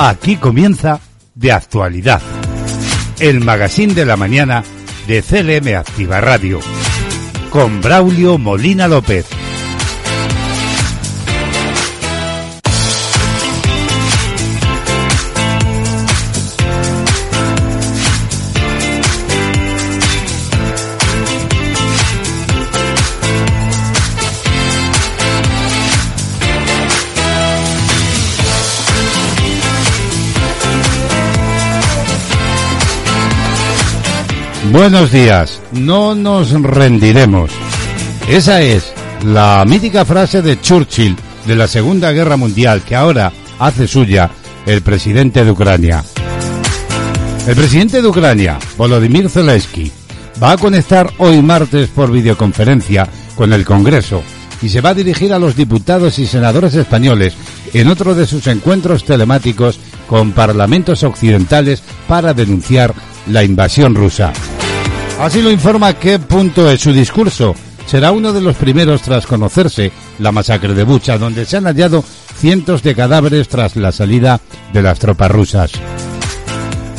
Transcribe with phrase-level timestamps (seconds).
[0.00, 1.00] Aquí comienza
[1.34, 2.22] De Actualidad,
[3.18, 4.62] el magazine de la mañana
[5.08, 6.60] de CLM Activa Radio,
[7.50, 9.26] con Braulio Molina López.
[34.72, 37.50] Buenos días, no nos rendiremos.
[38.28, 38.92] Esa es
[39.24, 44.30] la mítica frase de Churchill de la Segunda Guerra Mundial que ahora hace suya
[44.66, 46.04] el presidente de Ucrania.
[47.46, 49.90] El presidente de Ucrania, Volodymyr Zelensky,
[50.42, 54.22] va a conectar hoy martes por videoconferencia con el Congreso
[54.60, 57.34] y se va a dirigir a los diputados y senadores españoles
[57.72, 62.92] en otro de sus encuentros telemáticos con parlamentos occidentales para denunciar
[63.28, 64.32] la invasión rusa.
[65.18, 67.54] Así lo informa qué punto es su discurso.
[67.86, 72.04] Será uno de los primeros tras conocerse la masacre de Bucha, donde se han hallado
[72.36, 74.40] cientos de cadáveres tras la salida
[74.72, 75.72] de las tropas rusas.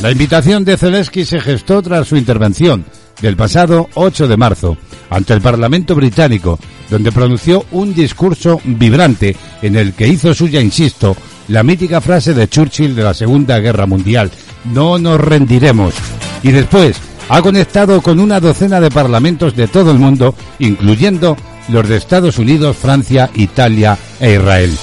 [0.02, 2.84] La invitación de Zelensky se gestó tras su intervención
[3.22, 4.76] del pasado 8 de marzo
[5.08, 6.58] ante el Parlamento británico,
[6.90, 11.16] donde pronunció un discurso vibrante en el que hizo suya, insisto,
[11.48, 14.30] la mítica frase de Churchill de la Segunda Guerra Mundial,
[14.72, 15.94] no nos rendiremos.
[16.42, 21.36] Y después ha conectado con una docena de parlamentos de todo el mundo, incluyendo
[21.68, 24.76] los de Estados Unidos, Francia, Italia e Israel.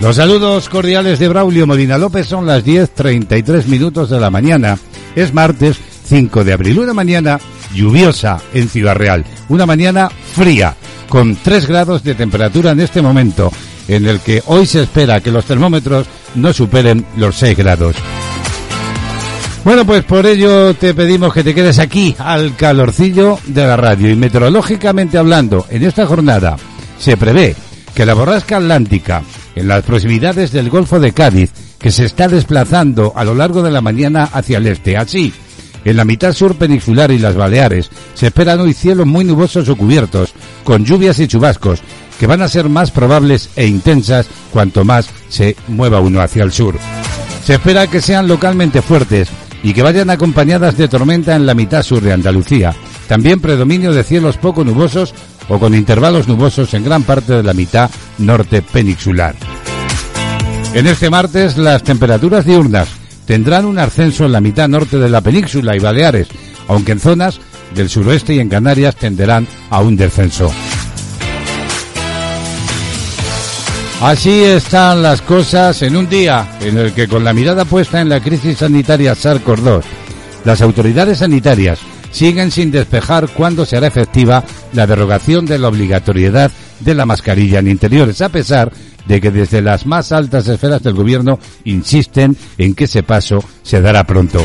[0.00, 4.78] Los saludos cordiales de Braulio Molina López son las 10.33 minutos de la mañana.
[5.14, 5.76] Es martes
[6.06, 7.38] 5 de abril, una mañana
[7.74, 10.74] lluviosa en Ciudad Real, una mañana fría,
[11.10, 13.52] con 3 grados de temperatura en este momento,
[13.88, 17.96] en el que hoy se espera que los termómetros no superen los 6 grados.
[19.64, 24.10] Bueno, pues por ello te pedimos que te quedes aquí al calorcillo de la radio
[24.10, 26.56] y meteorológicamente hablando, en esta jornada
[26.98, 27.54] se prevé
[27.94, 29.22] que la borrasca atlántica
[29.54, 33.70] en las proximidades del Golfo de Cádiz, que se está desplazando a lo largo de
[33.70, 35.32] la mañana hacia el este, así
[35.84, 39.76] en la mitad sur peninsular y las Baleares se esperan hoy cielos muy nubosos o
[39.76, 40.32] cubiertos,
[40.64, 41.80] con lluvias y chubascos,
[42.18, 46.52] que van a ser más probables e intensas cuanto más se mueva uno hacia el
[46.52, 46.76] sur.
[47.44, 49.28] Se espera que sean localmente fuertes
[49.62, 52.74] y que vayan acompañadas de tormenta en la mitad sur de Andalucía.
[53.08, 55.14] También predominio de cielos poco nubosos
[55.48, 59.34] o con intervalos nubosos en gran parte de la mitad norte peninsular.
[60.72, 62.88] En este martes las temperaturas diurnas
[63.26, 66.28] tendrán un ascenso en la mitad norte de la península y Baleares,
[66.68, 67.40] aunque en zonas
[67.74, 70.52] del suroeste y en Canarias tenderán a un descenso.
[74.00, 78.08] Así están las cosas en un día en el que con la mirada puesta en
[78.08, 79.82] la crisis sanitaria SARS-CoV-2,
[80.46, 86.50] las autoridades sanitarias siguen sin despejar cuándo será efectiva la derogación de la obligatoriedad
[86.80, 88.72] de la mascarilla en interiores, a pesar
[89.04, 93.82] de que desde las más altas esferas del gobierno insisten en que ese paso se
[93.82, 94.42] dará pronto.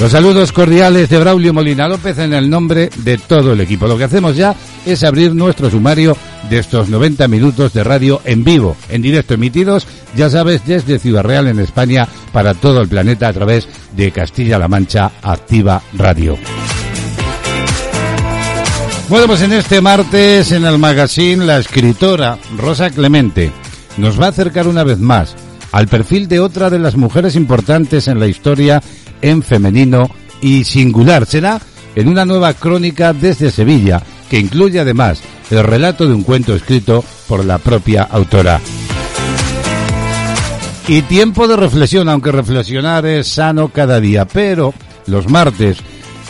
[0.00, 3.86] Los saludos cordiales de Braulio Molina López en el nombre de todo el equipo.
[3.86, 4.56] Lo que hacemos ya
[4.86, 6.16] es abrir nuestro sumario
[6.48, 11.22] de estos 90 minutos de radio en vivo, en directo emitidos, ya sabes, desde Ciudad
[11.22, 16.38] Real en España para todo el planeta a través de Castilla-La Mancha Activa Radio.
[19.10, 23.52] Bueno, pues en este martes en el magazine la escritora Rosa Clemente
[23.98, 25.36] nos va a acercar una vez más
[25.72, 28.82] al perfil de otra de las mujeres importantes en la historia
[29.22, 30.10] en femenino
[30.40, 31.26] y singular.
[31.26, 31.60] Será
[31.94, 35.20] en una nueva crónica desde Sevilla, que incluye además
[35.50, 38.60] el relato de un cuento escrito por la propia autora.
[40.88, 44.74] Y tiempo de reflexión, aunque reflexionar es sano cada día, pero
[45.06, 45.78] los martes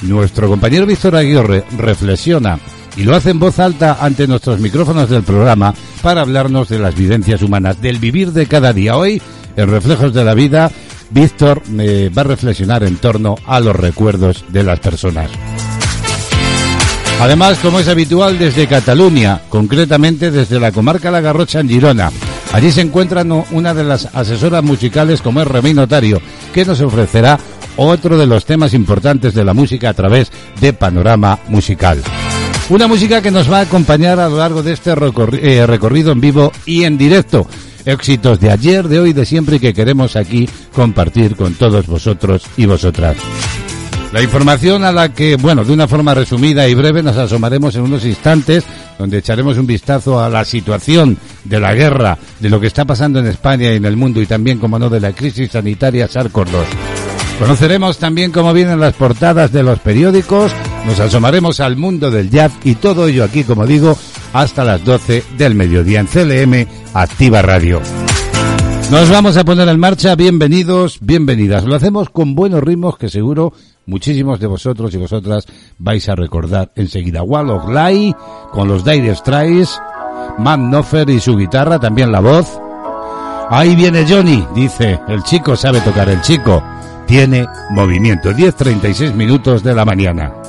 [0.02, 2.58] nuestro compañero Víctor Aguirre reflexiona
[2.96, 6.94] y lo hace en voz alta ante nuestros micrófonos del programa para hablarnos de las
[6.94, 8.96] vivencias humanas, del vivir de cada día.
[8.96, 9.20] Hoy,
[9.56, 10.70] en Reflejos de la Vida,
[11.10, 15.30] Víctor me va a reflexionar en torno a los recuerdos de las personas.
[17.20, 22.10] Además, como es habitual, desde Cataluña, concretamente desde la comarca La Garrocha en Girona.
[22.52, 26.20] Allí se encuentra una de las asesoras musicales como es Remey Notario,
[26.54, 27.38] que nos ofrecerá
[27.76, 32.02] otro de los temas importantes de la música a través de Panorama Musical.
[32.70, 36.20] Una música que nos va a acompañar a lo largo de este eh, recorrido en
[36.20, 37.46] vivo y en directo
[37.84, 42.42] éxitos de ayer, de hoy, de siempre y que queremos aquí compartir con todos vosotros
[42.56, 43.16] y vosotras.
[44.12, 47.82] La información a la que, bueno, de una forma resumida y breve nos asomaremos en
[47.82, 48.64] unos instantes,
[48.98, 53.20] donde echaremos un vistazo a la situación de la guerra, de lo que está pasando
[53.20, 56.64] en España y en el mundo y también, como no, de la crisis sanitaria SARS-CoV-2.
[57.38, 60.52] Conoceremos también cómo vienen las portadas de los periódicos,
[60.86, 63.96] nos asomaremos al mundo del jazz y todo ello aquí, como digo,
[64.32, 67.80] hasta las 12 del mediodía en CLM Activa Radio.
[68.90, 71.64] Nos vamos a poner en marcha, bienvenidos, bienvenidas.
[71.64, 73.52] Lo hacemos con buenos ritmos que seguro
[73.86, 75.46] muchísimos de vosotros y vosotras
[75.78, 77.22] vais a recordar enseguida.
[77.22, 78.16] Wall of Light
[78.50, 79.80] con los Dire Straits,
[80.38, 82.58] Matt Knopfler y su guitarra, también la voz.
[83.48, 86.62] Ahí viene Johnny, dice, el chico sabe tocar, el chico
[87.06, 88.30] tiene movimiento.
[88.30, 90.39] 10.36 minutos de la mañana.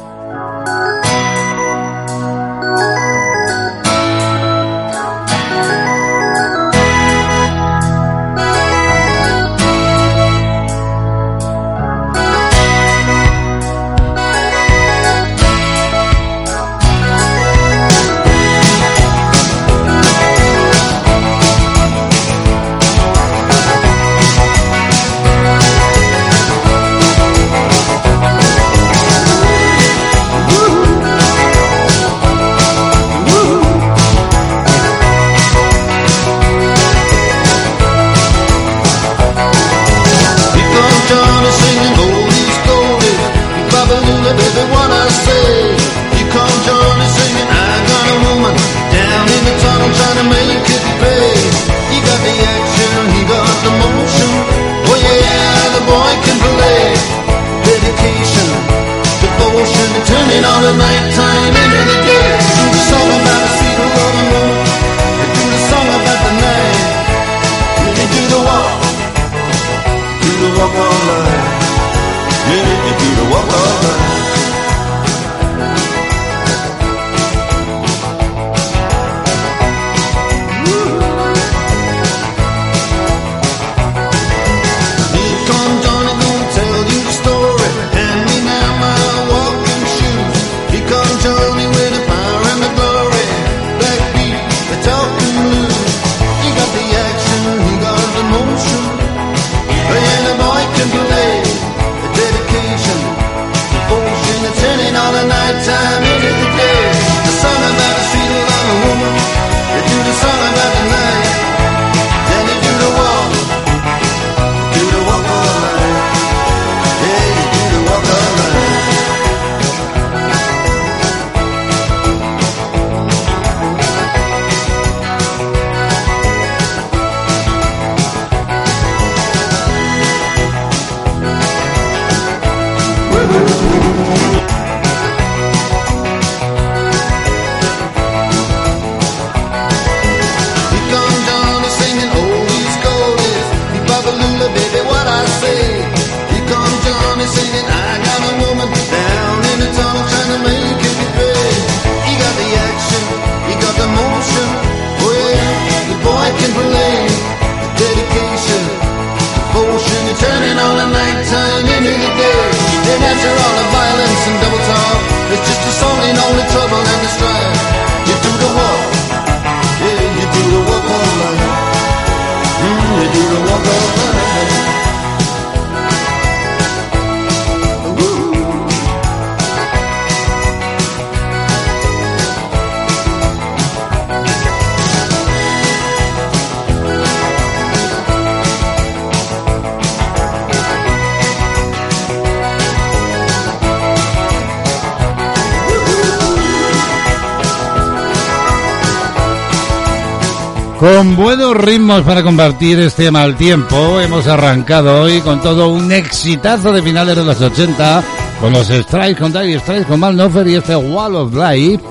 [200.81, 206.73] Con buenos ritmos para compartir este mal tiempo, hemos arrancado hoy con todo un exitazo
[206.73, 208.03] de finales de los 80,
[208.41, 211.83] con los Strikes, con Dire Strikes, con Mal Nofer y este Wall of Life,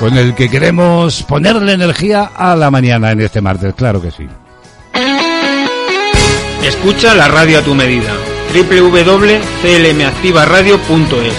[0.00, 4.26] con el que queremos ponerle energía a la mañana en este martes, claro que sí.
[6.64, 8.12] Escucha la radio a tu medida,
[8.52, 11.34] www.clmactivaradio.es.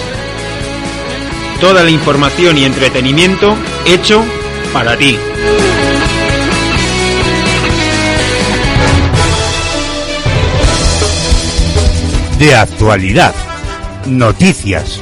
[1.60, 3.54] Toda la información y entretenimiento
[3.86, 4.24] hecho
[4.72, 5.20] para ti.
[12.40, 13.34] de actualidad,
[14.06, 15.02] noticias.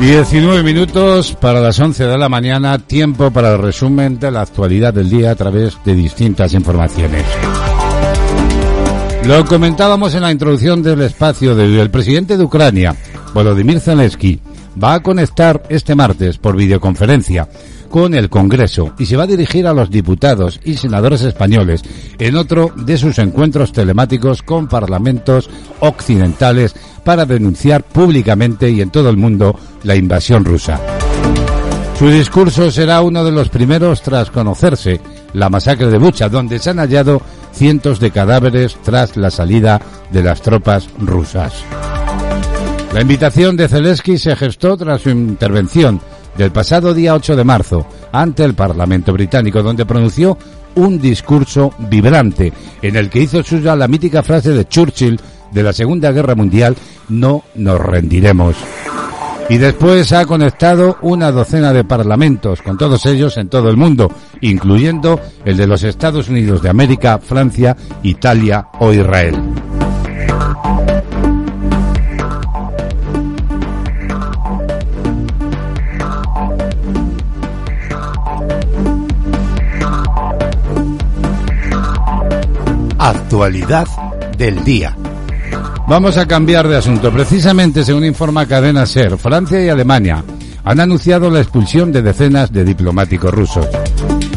[0.00, 4.94] Diecinueve minutos para las once de la mañana, tiempo para el resumen de la actualidad
[4.94, 7.24] del día a través de distintas informaciones.
[9.26, 12.94] Lo comentábamos en la introducción del espacio del presidente de Ucrania,
[13.32, 14.38] Volodymyr Zelensky,
[14.82, 17.48] va a conectar este martes por videoconferencia
[17.88, 21.82] con el Congreso y se va a dirigir a los diputados y senadores españoles
[22.18, 25.48] en otro de sus encuentros telemáticos con parlamentos
[25.80, 30.78] occidentales para denunciar públicamente y en todo el mundo la invasión rusa.
[31.98, 35.00] Su discurso será uno de los primeros tras conocerse
[35.32, 37.22] la masacre de Bucha, donde se han hallado
[37.54, 39.80] cientos de cadáveres tras la salida
[40.10, 41.54] de las tropas rusas.
[42.92, 46.00] La invitación de Zelensky se gestó tras su intervención
[46.36, 50.36] del pasado día 8 de marzo ante el Parlamento británico, donde pronunció
[50.76, 55.20] un discurso vibrante en el que hizo suya la mítica frase de Churchill
[55.52, 56.76] de la Segunda Guerra Mundial,
[57.08, 58.56] no nos rendiremos.
[59.48, 64.10] Y después ha conectado una docena de parlamentos, con todos ellos en todo el mundo,
[64.40, 69.36] incluyendo el de los Estados Unidos de América, Francia, Italia o Israel.
[82.98, 83.86] Actualidad
[84.38, 84.96] del día.
[85.86, 87.12] Vamos a cambiar de asunto.
[87.12, 90.24] Precisamente, según informa Cadena Ser, Francia y Alemania
[90.64, 93.66] han anunciado la expulsión de decenas de diplomáticos rusos.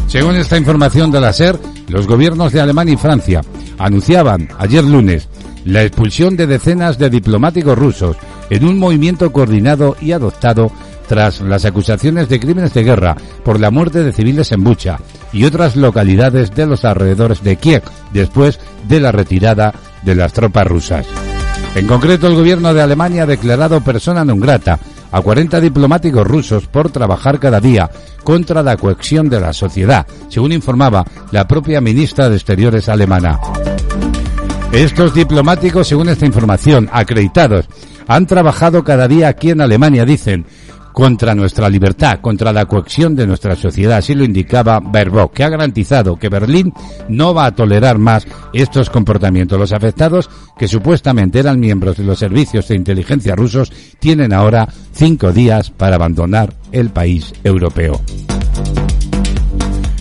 [0.08, 3.40] Según esta información de la SER, los gobiernos de Alemania y Francia
[3.78, 5.28] anunciaban ayer lunes
[5.64, 8.16] la expulsión de decenas de diplomáticos rusos
[8.50, 10.70] en un movimiento coordinado y adoptado
[11.08, 14.98] tras las acusaciones de crímenes de guerra por la muerte de civiles en Bucha
[15.32, 20.66] y otras localidades de los alrededores de Kiev después de la retirada de las tropas
[20.66, 21.06] rusas.
[21.78, 24.82] En concreto, el gobierno de Alemania ha declarado persona non grata
[25.14, 27.86] a 40 diplomáticos rusos por trabajar cada día
[28.26, 33.38] contra la cohesión de la sociedad, según informaba la propia ministra de Exteriores alemana.
[34.74, 37.70] Estos diplomáticos, según esta información, acreditados,
[38.08, 40.46] han trabajado cada día aquí en Alemania, dicen,
[40.98, 43.98] contra nuestra libertad, contra la cohesión de nuestra sociedad.
[43.98, 46.72] Así lo indicaba Baerbock, que ha garantizado que Berlín
[47.08, 49.60] no va a tolerar más estos comportamientos.
[49.60, 50.28] Los afectados,
[50.58, 55.94] que supuestamente eran miembros de los servicios de inteligencia rusos, tienen ahora cinco días para
[55.94, 58.00] abandonar el país europeo.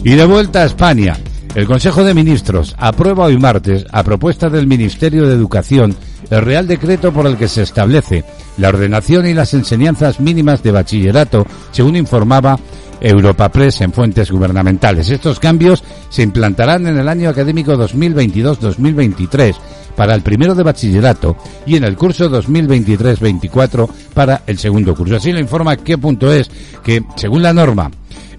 [0.03, 1.15] Y de vuelta a España.
[1.53, 5.95] El Consejo de Ministros aprueba hoy martes, a propuesta del Ministerio de Educación,
[6.31, 8.25] el Real Decreto por el que se establece
[8.57, 12.59] la ordenación y las enseñanzas mínimas de bachillerato, según informaba
[12.99, 15.09] Europa Press en fuentes gubernamentales.
[15.09, 19.55] Estos cambios se implantarán en el año académico 2022-2023
[19.95, 21.35] para el primero de bachillerato
[21.65, 25.15] y en el curso 2023-24 para el segundo curso.
[25.15, 26.49] Así lo informa qué punto es
[26.83, 27.89] que, según la norma,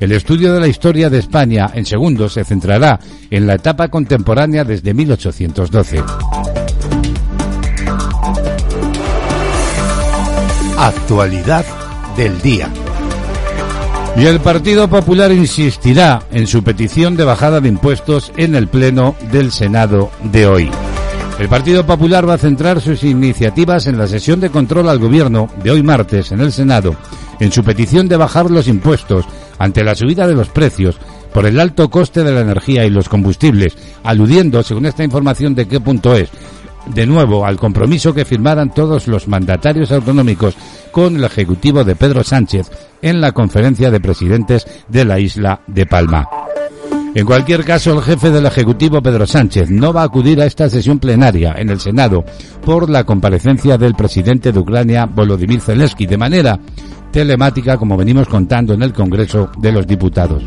[0.00, 4.64] el estudio de la historia de España en segundo se centrará en la etapa contemporánea
[4.64, 6.02] desde 1812.
[10.80, 11.66] Actualidad
[12.16, 12.70] del día.
[14.16, 19.16] Y el Partido Popular insistirá en su petición de bajada de impuestos en el Pleno
[19.32, 20.70] del Senado de hoy.
[21.40, 25.48] El Partido Popular va a centrar sus iniciativas en la sesión de control al Gobierno
[25.64, 26.94] de hoy martes en el Senado,
[27.40, 29.24] en su petición de bajar los impuestos
[29.58, 30.96] ante la subida de los precios
[31.34, 35.66] por el alto coste de la energía y los combustibles, aludiendo, según esta información de
[35.66, 36.30] qué punto es,
[36.94, 40.56] de nuevo al compromiso que firmaran todos los mandatarios autonómicos
[40.90, 42.70] con el Ejecutivo de Pedro Sánchez
[43.02, 46.28] en la conferencia de presidentes de la isla de Palma.
[47.14, 50.68] En cualquier caso, el jefe del Ejecutivo, Pedro Sánchez, no va a acudir a esta
[50.68, 52.24] sesión plenaria en el Senado
[52.64, 56.58] por la comparecencia del presidente de Ucrania, Volodymyr Zelensky, de manera
[57.10, 60.44] telemática, como venimos contando en el Congreso de los Diputados.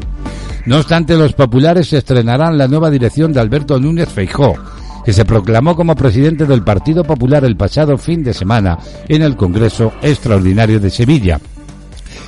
[0.65, 4.53] No obstante, los populares estrenarán la nueva dirección de Alberto Núñez Feijó,
[5.03, 8.77] que se proclamó como presidente del Partido Popular el pasado fin de semana
[9.07, 11.39] en el Congreso Extraordinario de Sevilla,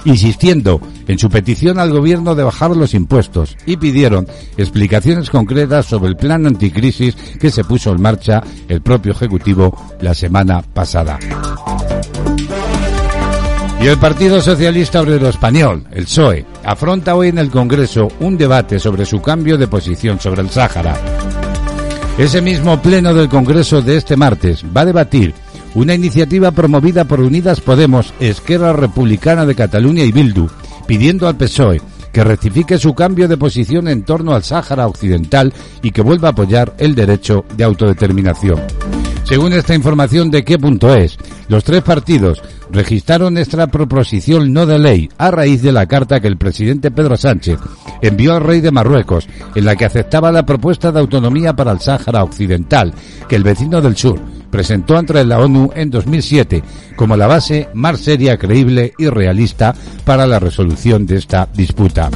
[0.05, 4.27] insistiendo en su petición al gobierno de bajar los impuestos y pidieron
[4.57, 10.13] explicaciones concretas sobre el plan anticrisis que se puso en marcha el propio Ejecutivo la
[10.13, 11.19] semana pasada.
[13.81, 18.79] Y el Partido Socialista Obrero Español, el PSOE, afronta hoy en el Congreso un debate
[18.79, 20.95] sobre su cambio de posición sobre el Sáhara.
[22.17, 25.33] Ese mismo pleno del Congreso de este martes va a debatir
[25.73, 30.47] una iniciativa promovida por Unidas Podemos, Esquerra Republicana de Cataluña y Bildu,
[30.85, 35.51] pidiendo al PSOE que rectifique su cambio de posición en torno al Sáhara Occidental
[35.81, 38.61] y que vuelva a apoyar el derecho de autodeterminación.
[39.23, 41.17] Según esta información de qué punto es,
[41.47, 42.41] Los tres partidos
[42.71, 47.17] registraron esta proposición no de ley a raíz de la carta que el presidente Pedro
[47.17, 47.59] Sánchez
[48.07, 51.79] envió al rey de Marruecos, en la que aceptaba la propuesta de autonomía para el
[51.79, 52.93] Sáhara Occidental,
[53.27, 54.19] que el vecino del sur
[54.51, 56.61] presentó ante la ONU en 2007
[56.95, 59.73] como la base más seria, creíble y realista
[60.05, 62.11] para la resolución de esta disputa.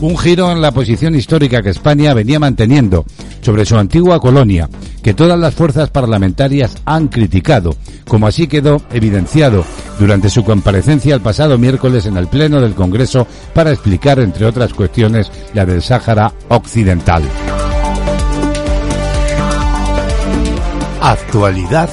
[0.00, 3.04] Un giro en la posición histórica que España venía manteniendo
[3.40, 4.68] sobre su antigua colonia,
[5.02, 7.74] que todas las fuerzas parlamentarias han criticado,
[8.06, 9.64] como así quedó evidenciado
[9.98, 14.72] durante su comparecencia el pasado miércoles en el Pleno del Congreso para explicar, entre otras
[14.72, 17.24] cuestiones, la del Sáhara Occidental.
[21.00, 21.90] Actualidad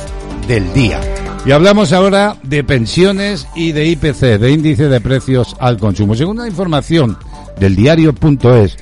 [0.47, 1.00] del día.
[1.43, 6.15] Y hablamos ahora de pensiones y de IPC, de índice de precios al consumo.
[6.15, 7.17] Según la información
[7.59, 8.77] del diario.es,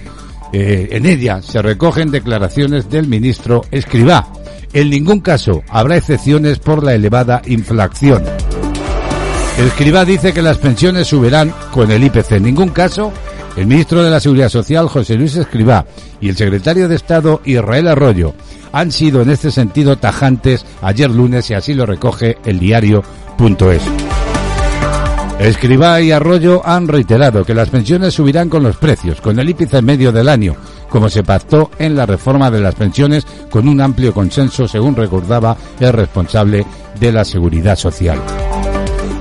[0.54, 4.28] eh, en ella se recogen declaraciones del ministro Escribá.
[4.72, 8.24] En ningún caso habrá excepciones por la elevada inflación.
[9.58, 12.34] Escribá dice que las pensiones subirán con el IPC.
[12.34, 13.14] En ningún caso
[13.56, 15.86] el ministro de la Seguridad Social, José Luis Escribá,
[16.20, 18.34] y el secretario de Estado, Israel Arroyo,
[18.72, 24.03] han sido en este sentido tajantes ayer lunes y así lo recoge el diario.es.
[25.40, 29.82] Escribá y Arroyo han reiterado que las pensiones subirán con los precios, con el IPC
[29.82, 30.56] medio del año,
[30.90, 35.58] como se pactó en la reforma de las pensiones con un amplio consenso, según recordaba
[35.80, 36.66] el responsable
[37.00, 38.22] de la Seguridad Social.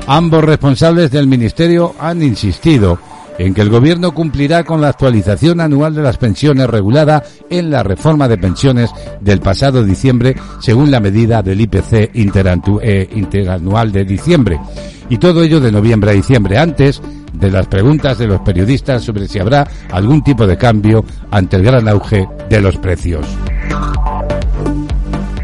[0.07, 2.99] Ambos responsables del Ministerio han insistido
[3.43, 7.83] en que el Gobierno cumplirá con la actualización anual de las pensiones regulada en la
[7.83, 14.61] reforma de pensiones del pasado diciembre, según la medida del IPC eh, interanual de diciembre.
[15.09, 19.27] Y todo ello de noviembre a diciembre, antes de las preguntas de los periodistas sobre
[19.27, 23.27] si habrá algún tipo de cambio ante el gran auge de los precios.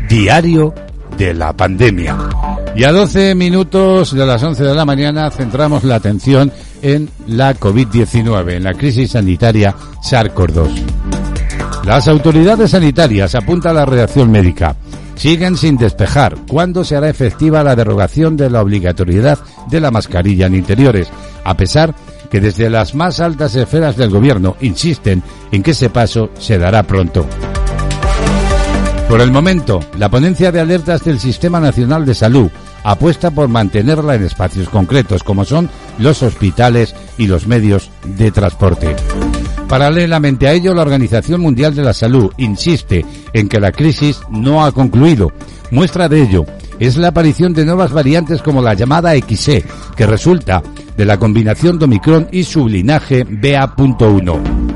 [0.09, 0.73] Diario
[1.19, 2.17] de la pandemia.
[2.75, 7.55] Y a 12 minutos de las 11 de la mañana centramos la atención en la
[7.57, 10.71] COVID-19, en la crisis sanitaria SARS-CoV-2.
[11.85, 14.77] Las autoridades sanitarias apuntan a la reacción médica.
[15.16, 19.38] Siguen sin despejar cuándo se hará efectiva la derogación de la obligatoriedad
[19.69, 21.09] de la mascarilla en interiores,
[21.42, 21.95] a pesar
[22.31, 26.85] que desde las más altas esferas del gobierno insisten en que ese paso se dará
[26.85, 27.27] pronto.
[29.09, 32.51] Por el momento, la ponencia de alertas del Sistema Nacional de Salud
[32.85, 38.94] apuesta por mantenerla en espacios concretos como son los hospitales y los medios de transporte.
[39.66, 44.62] Paralelamente a ello, la Organización Mundial de la Salud insiste en que la crisis no
[44.62, 45.33] ha concluido.
[45.71, 46.44] Muestra de ello
[46.79, 49.64] es la aparición de nuevas variantes como la llamada XE,
[49.97, 50.62] que resulta
[50.99, 54.67] de la combinación de Omicron y su linaje BA.1.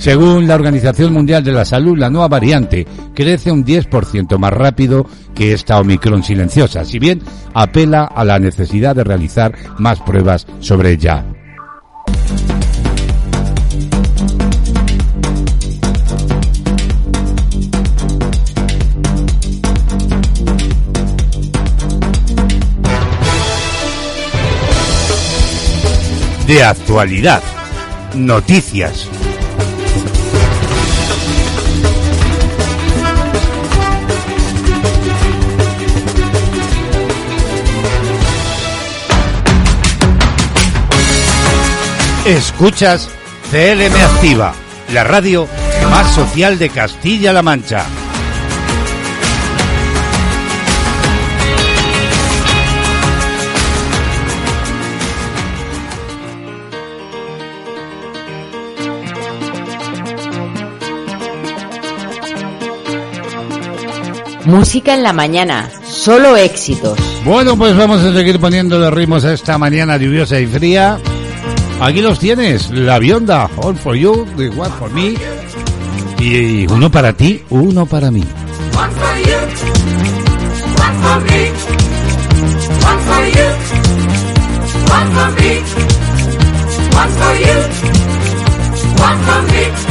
[0.00, 5.06] Según la Organización Mundial de la Salud, la nueva variante crece un 10% más rápido
[5.34, 7.20] que esta Omicron silenciosa, si bien
[7.52, 11.26] apela a la necesidad de realizar más pruebas sobre ella.
[26.46, 27.42] De actualidad.
[28.14, 29.19] Noticias.
[42.30, 43.08] Escuchas
[43.50, 44.54] CLM Activa,
[44.92, 45.48] la radio
[45.90, 47.84] más social de Castilla-La Mancha.
[64.44, 66.96] Música en la mañana, solo éxitos.
[67.24, 71.00] Bueno, pues vamos a seguir poniendo ritmos a esta mañana lluviosa y fría.
[71.80, 75.14] Aquí los tienes, la bionda, all for you, the one for me.
[76.18, 78.20] Y uno para ti, uno para mí.
[78.20, 79.38] One for you,
[80.76, 81.50] one for me.
[82.84, 83.48] One for you,
[84.90, 85.52] one for me.
[86.92, 87.56] One for you,
[88.98, 89.89] one for me.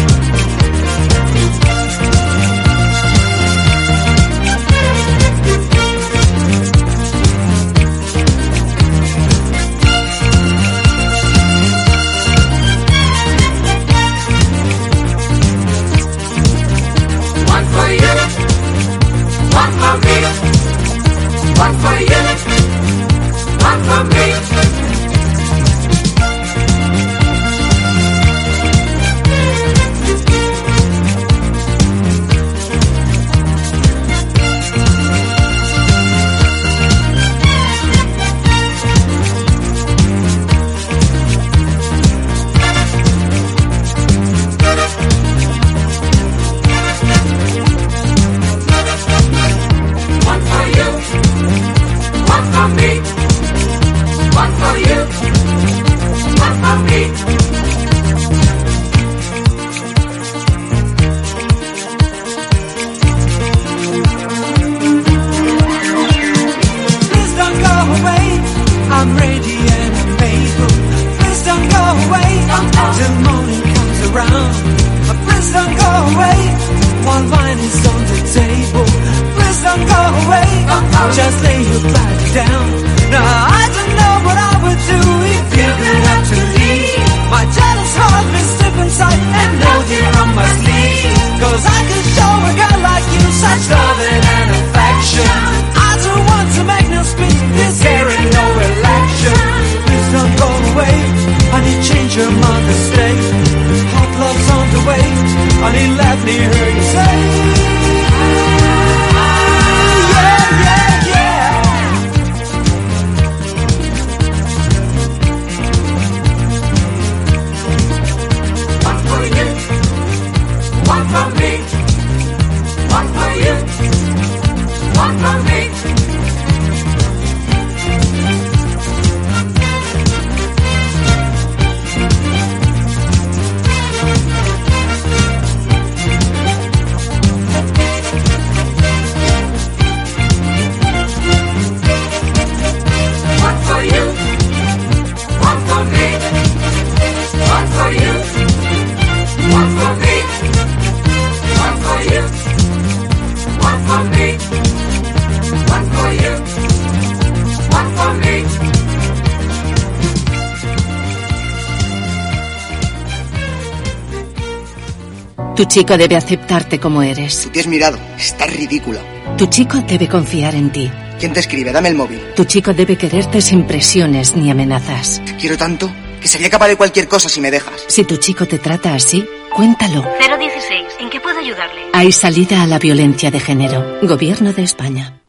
[165.69, 167.43] Chico debe aceptarte como eres.
[167.43, 167.97] Tú te has mirado.
[168.17, 168.99] Estás ridícula.
[169.37, 170.91] Tu chico debe confiar en ti.
[171.19, 171.71] ¿Quién te escribe?
[171.71, 172.19] Dame el móvil.
[172.35, 175.21] Tu chico debe quererte sin presiones ni amenazas.
[175.23, 177.85] Te quiero tanto que sería capaz de cualquier cosa si me dejas.
[177.87, 180.03] Si tu chico te trata así, cuéntalo.
[180.19, 181.81] 016, ¿en qué puedo ayudarle?
[181.93, 183.99] Hay salida a la violencia de género.
[184.01, 185.21] Gobierno de España.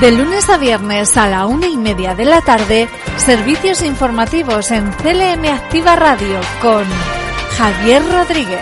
[0.00, 4.90] De lunes a viernes a la una y media de la tarde, servicios informativos en
[4.92, 6.84] CLM Activa Radio con
[7.56, 8.60] Javier Rodríguez.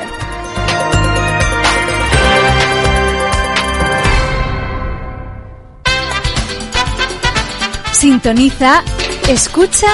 [7.90, 8.84] Sintoniza,
[9.28, 9.88] escucha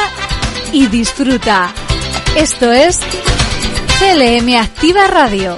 [0.72, 1.72] y disfruta.
[2.36, 3.00] Esto es
[3.98, 5.56] CLM Activa Radio.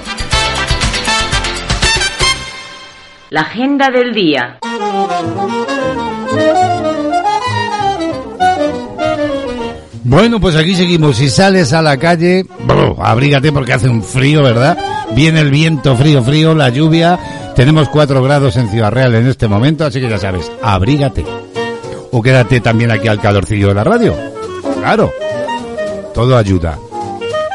[3.29, 4.59] La agenda del día.
[10.03, 11.17] Bueno, pues aquí seguimos.
[11.17, 14.77] Si sales a la calle, brr, abrígate porque hace un frío, ¿verdad?
[15.15, 17.19] Viene el viento frío, frío, la lluvia.
[17.55, 21.23] Tenemos 4 grados en Ciudad Real en este momento, así que ya sabes, abrígate.
[22.11, 24.15] O quédate también aquí al calorcillo de la radio.
[24.79, 25.11] Claro,
[26.13, 26.77] todo ayuda.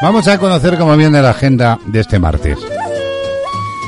[0.01, 2.57] Vamos a conocer cómo viene la agenda de este martes.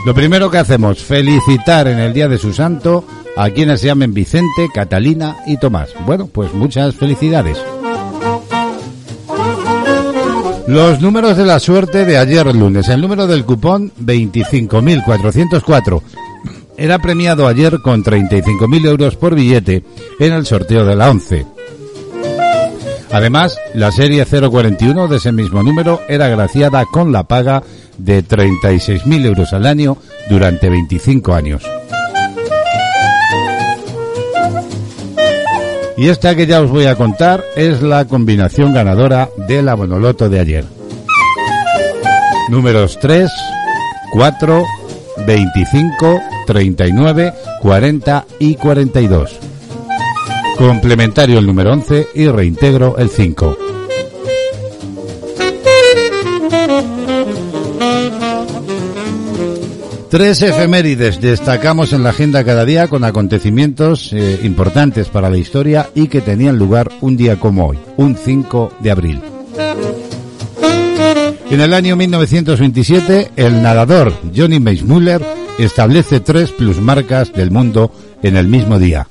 [0.06, 3.06] Lo primero que hacemos, felicitar en el día de su santo
[3.38, 5.90] a quienes se llamen Vicente, Catalina y Tomás.
[6.06, 7.58] Bueno, pues muchas felicidades.
[10.68, 12.88] Los números de la suerte de ayer lunes.
[12.88, 16.02] El número del cupón 25.404.
[16.78, 19.84] Era premiado ayer con 35.000 euros por billete
[20.20, 21.46] en el sorteo de la 11.
[23.12, 27.64] Además, la serie 041 de ese mismo número era graciada con la paga
[27.98, 29.98] de 36.000 euros al año
[30.30, 31.81] durante 25 años.
[36.02, 40.30] Y esta que ya os voy a contar es la combinación ganadora de la Bonoloto
[40.30, 40.66] de ayer.
[42.50, 43.30] Números 3,
[44.12, 44.64] 4,
[45.28, 49.40] 25, 39, 40 y 42.
[50.58, 53.71] Complementario el número 11 y reintegro el 5.
[60.12, 65.90] Tres efemérides destacamos en la agenda cada día con acontecimientos eh, importantes para la historia
[65.96, 69.22] y que tenían lugar un día como hoy, un 5 de abril.
[71.50, 75.22] En el año 1927, el nadador Johnny Meismuller
[75.58, 79.08] establece tres plusmarcas del mundo en el mismo día.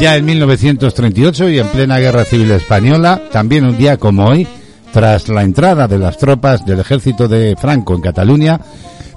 [0.00, 4.48] Ya en 1938 y en plena Guerra Civil Española, también un día como hoy,
[4.92, 8.60] tras la entrada de las tropas del ejército de Franco en Cataluña,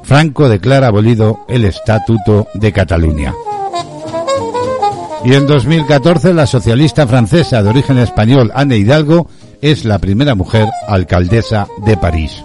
[0.03, 3.33] Franco declara abolido el Estatuto de Cataluña.
[5.25, 9.27] Y en 2014 la socialista francesa de origen español Anne Hidalgo
[9.61, 12.43] es la primera mujer alcaldesa de París.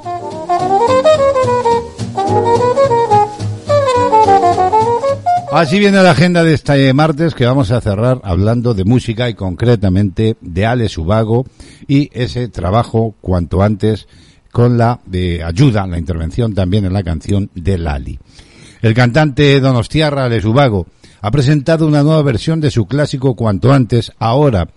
[5.51, 9.35] Así viene la agenda de este martes que vamos a cerrar hablando de música y
[9.35, 11.47] concretamente de Ale Subago
[11.87, 14.09] y ese trabajo cuanto antes
[14.53, 18.19] con la de ayuda, la intervención también en la canción de Lali.
[18.83, 20.87] El cantante Donostiarra Ale Subago
[21.23, 24.69] ha presentado una nueva versión de su clásico cuanto antes, ahora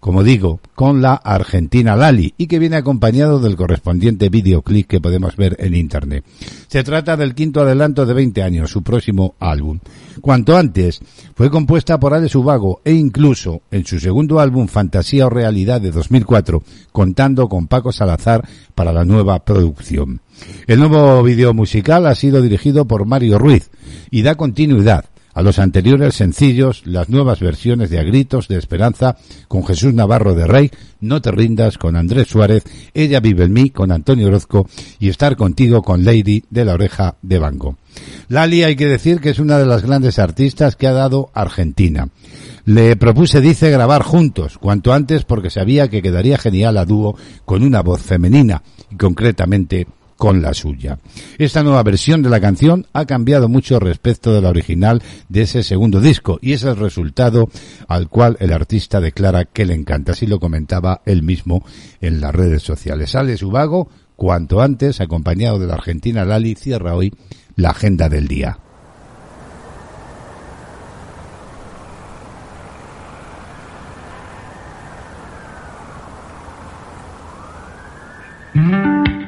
[0.00, 5.36] como digo, con la argentina Lali y que viene acompañado del correspondiente videoclip que podemos
[5.36, 6.24] ver en internet.
[6.68, 9.78] Se trata del quinto adelanto de 20 años, su próximo álbum.
[10.22, 11.00] Cuanto antes,
[11.34, 15.90] fue compuesta por Ale Subago e incluso en su segundo álbum Fantasía o Realidad de
[15.90, 20.22] 2004, contando con Paco Salazar para la nueva producción.
[20.66, 23.70] El nuevo video musical ha sido dirigido por Mario Ruiz
[24.10, 29.16] y da continuidad a los anteriores sencillos, las nuevas versiones de A Gritos de Esperanza
[29.48, 32.64] con Jesús Navarro de Rey, No te rindas con Andrés Suárez,
[32.94, 37.16] Ella vive en mí con Antonio Orozco y Estar contigo con Lady de la oreja
[37.22, 37.76] de Bango.
[38.28, 42.08] Lali hay que decir que es una de las grandes artistas que ha dado Argentina.
[42.64, 47.64] Le propuse, dice, grabar juntos, cuanto antes porque sabía que quedaría genial a dúo con
[47.64, 49.86] una voz femenina y concretamente
[50.20, 50.98] con la suya.
[51.38, 55.62] Esta nueva versión de la canción ha cambiado mucho respecto de la original de ese
[55.62, 57.48] segundo disco y es el resultado
[57.88, 60.12] al cual el artista declara que le encanta.
[60.12, 61.64] Así lo comentaba él mismo
[62.02, 63.12] en las redes sociales.
[63.12, 67.14] Sale su vago cuanto antes, acompañado de la Argentina Lali, cierra hoy
[67.56, 68.58] la agenda del día.
[78.54, 79.19] Hoy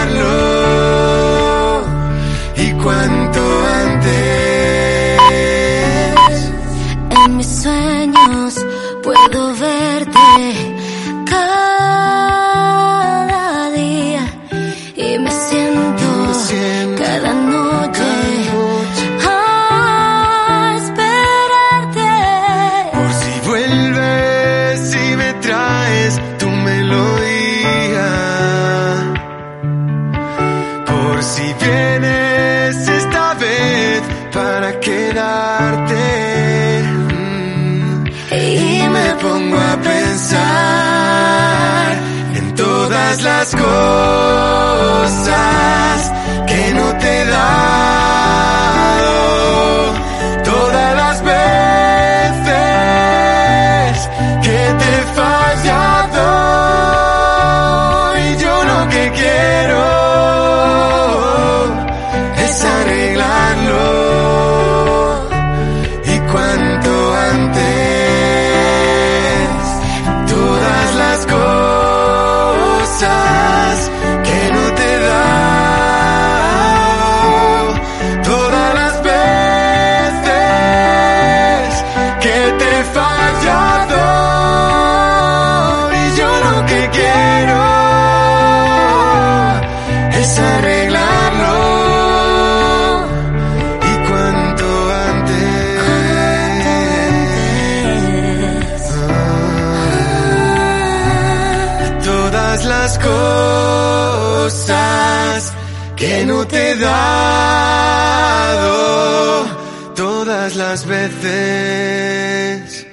[109.95, 112.85] todas las veces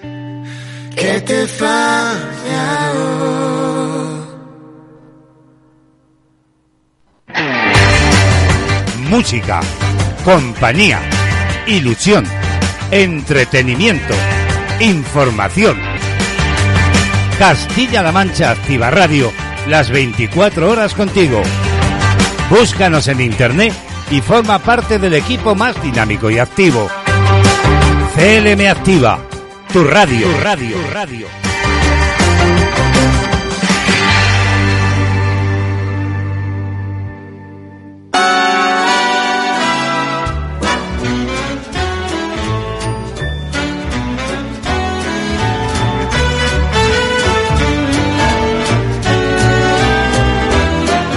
[0.94, 2.14] que te he.
[9.10, 9.60] Música,
[10.24, 11.00] compañía,
[11.66, 12.24] ilusión,
[12.90, 14.14] entretenimiento,
[14.80, 15.78] información.
[17.38, 19.30] Castilla-La Mancha Activa Radio,
[19.68, 21.42] las 24 horas contigo.
[22.50, 23.74] Búscanos en internet
[24.10, 26.88] y forma parte del equipo más dinámico y activo.
[28.14, 29.18] CLM Activa,
[29.72, 31.45] tu radio, tu radio, tu radio.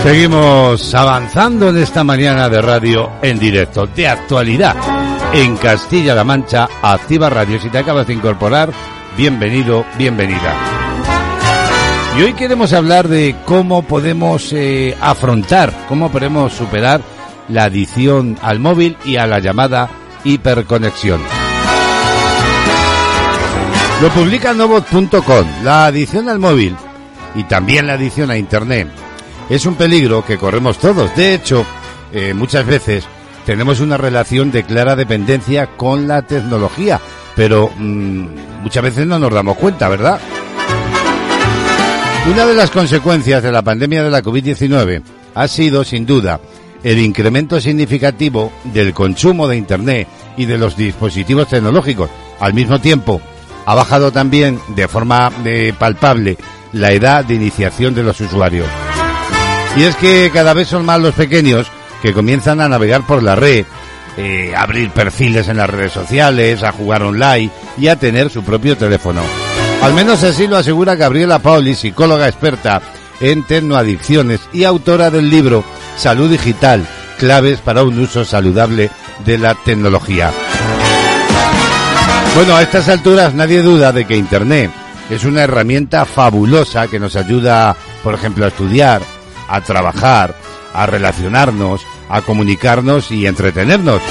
[0.10, 4.76] Seguimos avanzando en esta mañana de radio en directo, de actualidad,
[5.34, 7.62] en Castilla-La Mancha, Activa Radio.
[7.62, 8.72] Si te acabas de incorporar,
[9.15, 10.56] bienvenido, bienvenida.
[12.17, 17.02] Y hoy queremos hablar de cómo podemos eh, afrontar, cómo podemos superar
[17.48, 19.91] la adicción al móvil y a la llamada
[20.24, 21.22] hiperconexión.
[24.02, 26.76] Lo publica Novot.com, la adicción al móvil
[27.36, 28.88] y también la adicción a Internet
[29.50, 31.16] es un peligro que corremos todos.
[31.16, 31.66] De hecho,
[32.14, 33.06] eh, muchas veces
[33.46, 37.00] tenemos una relación de clara dependencia con la tecnología,
[37.36, 38.28] pero mm,
[38.62, 40.20] muchas veces no nos damos cuenta, ¿verdad?
[42.32, 45.02] Una de las consecuencias de la pandemia de la COVID-19
[45.34, 46.40] ha sido, sin duda,
[46.84, 50.08] el incremento significativo del consumo de Internet
[50.38, 52.10] y de los dispositivos tecnológicos.
[52.40, 53.20] Al mismo tiempo,
[53.66, 56.38] ha bajado también de forma eh, palpable
[56.74, 58.68] la edad de iniciación de los usuarios.
[59.75, 61.67] Y es que cada vez son más los pequeños
[62.01, 63.65] que comienzan a navegar por la red,
[64.17, 68.43] eh, a abrir perfiles en las redes sociales, a jugar online y a tener su
[68.43, 69.21] propio teléfono.
[69.82, 72.82] Al menos así lo asegura Gabriela Pauli, psicóloga experta
[73.21, 75.63] en tecnoadicciones y autora del libro
[75.97, 76.86] Salud Digital,
[77.17, 78.89] claves para un uso saludable
[79.25, 80.32] de la tecnología.
[82.36, 84.71] Bueno, a estas alturas nadie duda de que Internet
[85.10, 89.01] es una herramienta fabulosa que nos ayuda, por ejemplo, a estudiar,
[89.50, 90.36] a trabajar,
[90.74, 94.02] a relacionarnos, a comunicarnos y entretenernos.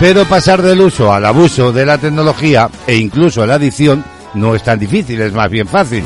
[0.00, 4.54] Pero pasar del uso al abuso de la tecnología e incluso a la adicción no
[4.54, 6.04] es tan difícil, es más bien fácil.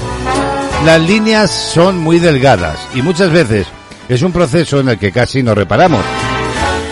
[0.85, 3.67] Las líneas son muy delgadas y muchas veces
[4.09, 6.05] es un proceso en el que casi no reparamos.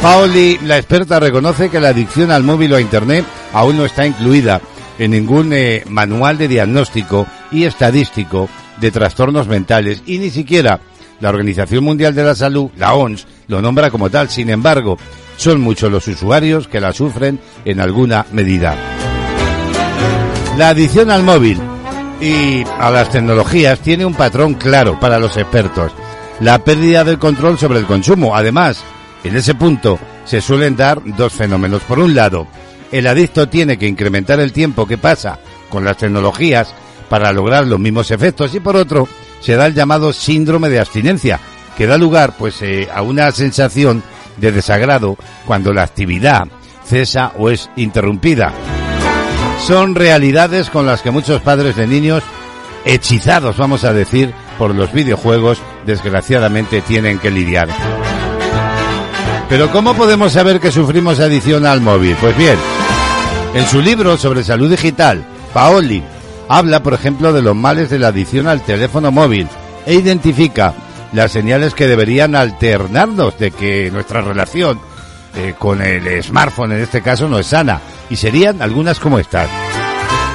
[0.02, 4.06] Paoli, la experta, reconoce que la adicción al móvil o a Internet aún no está
[4.06, 4.60] incluida
[4.98, 8.48] en ningún eh, manual de diagnóstico y estadístico
[8.80, 10.80] de trastornos mentales y ni siquiera
[11.20, 14.28] la Organización Mundial de la Salud, la ONS, lo nombra como tal.
[14.28, 14.98] Sin embargo,
[15.36, 18.76] son muchos los usuarios que la sufren en alguna medida.
[20.56, 21.58] La adicción al móvil
[22.20, 25.92] y a las tecnologías tiene un patrón claro para los expertos.
[26.40, 28.36] La pérdida del control sobre el consumo.
[28.36, 28.82] Además,
[29.24, 31.82] en ese punto se suelen dar dos fenómenos.
[31.82, 32.46] Por un lado,
[32.92, 36.74] el adicto tiene que incrementar el tiempo que pasa con las tecnologías
[37.08, 39.08] para lograr los mismos efectos y por otro,
[39.40, 41.40] se da el llamado síndrome de abstinencia,
[41.76, 44.02] que da lugar pues eh, a una sensación
[44.36, 46.46] de desagrado cuando la actividad
[46.84, 48.52] cesa o es interrumpida.
[49.66, 52.22] Son realidades con las que muchos padres de niños
[52.84, 57.68] hechizados, vamos a decir, por los videojuegos, desgraciadamente tienen que lidiar.
[59.48, 62.16] Pero ¿cómo podemos saber que sufrimos adicción al móvil?
[62.20, 62.56] Pues bien,
[63.54, 66.02] en su libro sobre salud digital, Paoli
[66.50, 69.46] habla, por ejemplo, de los males de la adicción al teléfono móvil
[69.86, 70.74] e identifica
[71.12, 74.80] las señales que deberían alternarnos de que nuestra relación
[75.36, 77.80] eh, con el smartphone en este caso no es sana
[78.10, 79.48] y serían algunas como estas.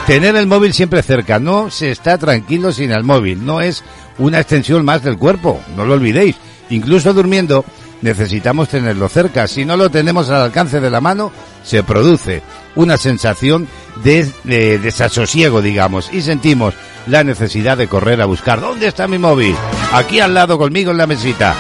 [0.08, 3.84] Tener el móvil siempre cerca, no se está tranquilo sin el móvil, no es
[4.18, 6.38] una extensión más del cuerpo, no lo olvidéis.
[6.70, 7.66] Incluso durmiendo
[8.02, 12.42] necesitamos tenerlo cerca, si no lo tenemos al alcance de la mano, se produce
[12.76, 13.68] una sensación
[14.04, 16.74] de, desasosiego, digamos, y sentimos
[17.08, 19.56] la necesidad de correr a buscar dónde está mi móvil,
[19.94, 21.56] aquí al lado conmigo en la mesita.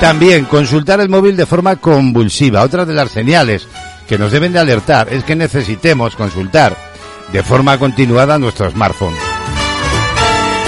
[0.00, 2.62] También consultar el móvil de forma convulsiva.
[2.62, 3.66] Otra de las señales
[4.08, 6.76] que nos deben de alertar es que necesitemos consultar
[7.32, 9.14] de forma continuada nuestro smartphone.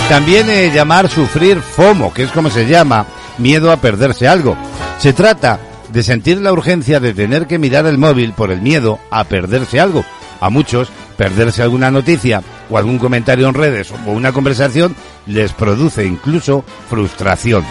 [0.08, 3.06] También eh, llamar sufrir FOMO, que es como se llama,
[3.38, 4.56] miedo a perderse algo.
[4.98, 5.58] Se trata
[5.96, 9.80] de sentir la urgencia de tener que mirar el móvil por el miedo a perderse
[9.80, 10.04] algo.
[10.42, 14.94] A muchos, perderse alguna noticia o algún comentario en redes o una conversación
[15.24, 17.64] les produce incluso frustración.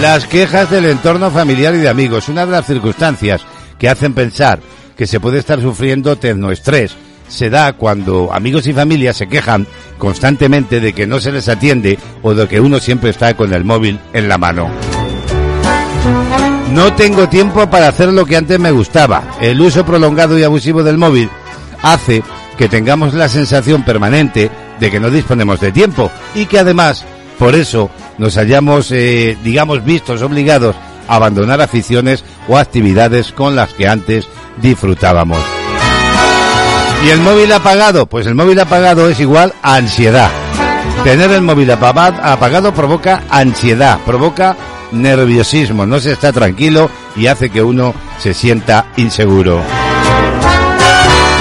[0.00, 3.42] Las quejas del entorno familiar y de amigos, una de las circunstancias
[3.76, 4.60] que hacen pensar
[4.96, 6.94] que se puede estar sufriendo tecnoestrés,
[7.26, 9.66] se da cuando amigos y familia se quejan
[9.98, 13.64] constantemente de que no se les atiende o de que uno siempre está con el
[13.64, 14.70] móvil en la mano.
[16.74, 19.22] No tengo tiempo para hacer lo que antes me gustaba.
[19.40, 21.30] El uso prolongado y abusivo del móvil
[21.82, 22.24] hace
[22.58, 24.50] que tengamos la sensación permanente
[24.80, 27.04] de que no disponemos de tiempo y que además,
[27.38, 30.74] por eso, nos hayamos, eh, digamos, vistos obligados
[31.06, 34.26] a abandonar aficiones o actividades con las que antes
[34.60, 35.38] disfrutábamos.
[37.06, 38.06] ¿Y el móvil apagado?
[38.06, 40.30] Pues el móvil apagado es igual a ansiedad.
[41.04, 44.56] Tener el móvil apagado, apagado provoca ansiedad, provoca
[44.94, 49.60] nerviosismo, no se está tranquilo y hace que uno se sienta inseguro.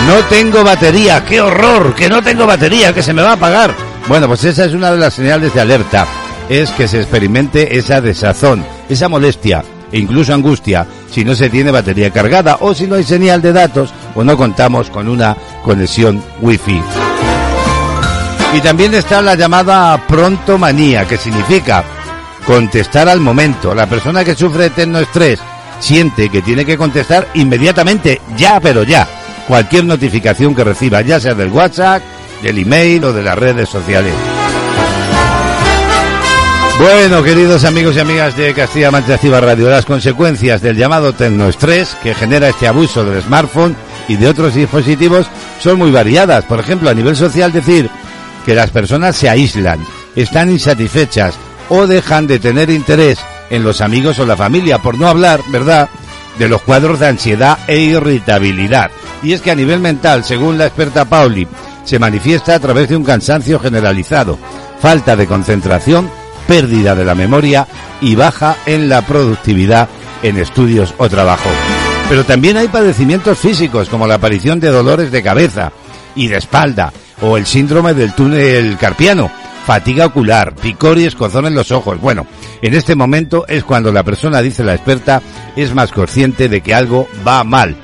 [0.07, 3.73] No tengo batería, qué horror, que no tengo batería, que se me va a apagar.
[4.07, 6.05] Bueno, pues esa es una de las señales de alerta,
[6.49, 11.71] es que se experimente esa desazón, esa molestia e incluso angustia si no se tiene
[11.71, 16.21] batería cargada o si no hay señal de datos o no contamos con una conexión
[16.41, 16.81] wifi.
[18.55, 21.83] Y también está la llamada prontomanía, que significa
[22.45, 23.73] contestar al momento.
[23.73, 25.39] La persona que sufre eterno estrés
[25.79, 29.07] siente que tiene que contestar inmediatamente, ya, pero ya,
[29.47, 32.01] cualquier notificación que reciba, ya sea del WhatsApp,
[32.41, 34.13] del email o de las redes sociales.
[36.79, 42.15] Bueno, queridos amigos y amigas de Castilla-Mancha Activa Radio, las consecuencias del llamado tecnoestrés que
[42.15, 43.75] genera este abuso del smartphone
[44.07, 45.27] y de otros dispositivos
[45.59, 46.45] son muy variadas.
[46.45, 47.89] Por ejemplo, a nivel social decir
[48.45, 49.79] que las personas se aíslan,
[50.15, 51.35] están insatisfechas
[51.69, 55.89] o dejan de tener interés en los amigos o la familia, por no hablar, ¿verdad?,
[56.37, 58.91] de los cuadros de ansiedad e irritabilidad.
[59.21, 61.47] Y es que a nivel mental, según la experta Pauli,
[61.83, 64.37] se manifiesta a través de un cansancio generalizado,
[64.81, 66.09] falta de concentración,
[66.47, 67.67] pérdida de la memoria
[68.01, 69.87] y baja en la productividad
[70.23, 71.49] en estudios o trabajo.
[72.09, 75.71] Pero también hay padecimientos físicos como la aparición de dolores de cabeza
[76.15, 76.91] y de espalda
[77.21, 79.31] o el síndrome del túnel carpiano,
[79.65, 81.99] fatiga ocular, picor y escozón en los ojos.
[81.99, 82.27] Bueno,
[82.61, 85.21] en este momento es cuando la persona, dice la experta,
[85.55, 87.75] es más consciente de que algo va mal,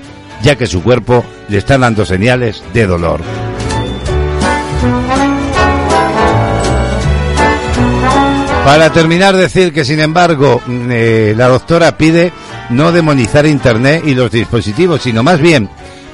[0.42, 3.22] ya que su cuerpo le está dando señales de dolor.
[8.66, 12.32] Para terminar, decir que, sin embargo, mm, eh, la doctora pide
[12.70, 15.70] no demonizar Internet y los dispositivos, sino más bien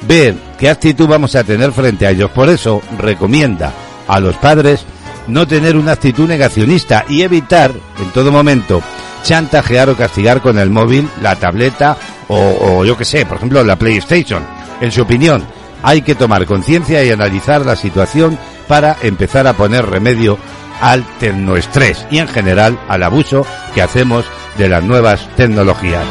[0.07, 2.32] ver qué actitud vamos a tener frente a ellos.
[2.32, 3.74] Por eso recomienda
[4.07, 4.86] a los padres
[5.28, 8.82] no tener una actitud negacionista y evitar en todo momento
[9.23, 11.97] chantajear o castigar con el móvil, la tableta
[12.28, 14.43] o, o yo que sé, por ejemplo, la PlayStation.
[14.82, 15.43] En su opinión,
[15.84, 20.38] hay que tomar conciencia y analizar la situación para empezar a poner remedio
[20.82, 24.26] al tecnoestrés y en general al abuso que hacemos
[24.57, 26.05] de las nuevas tecnologías.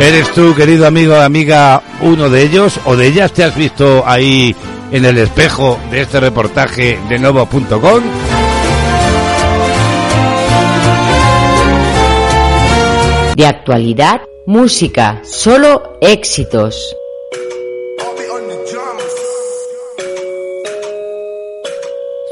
[0.00, 3.32] ¿Eres tú, querido amigo o amiga, uno de ellos o de ellas?
[3.32, 4.56] ¿Te has visto ahí
[4.92, 8.02] en el espejo de este reportaje de Novo.com?
[13.34, 16.94] De actualidad, música, solo éxitos.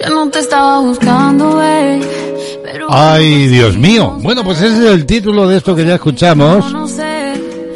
[0.02, 2.00] Yo no te estaba buscando, babe,
[2.62, 4.16] pero Ay, Dios mío.
[4.20, 6.64] Bueno, pues ese es el título de esto que ya escuchamos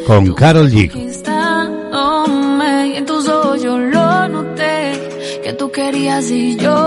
[0.05, 1.04] con Carol G.
[5.95, 6.84] querías y yo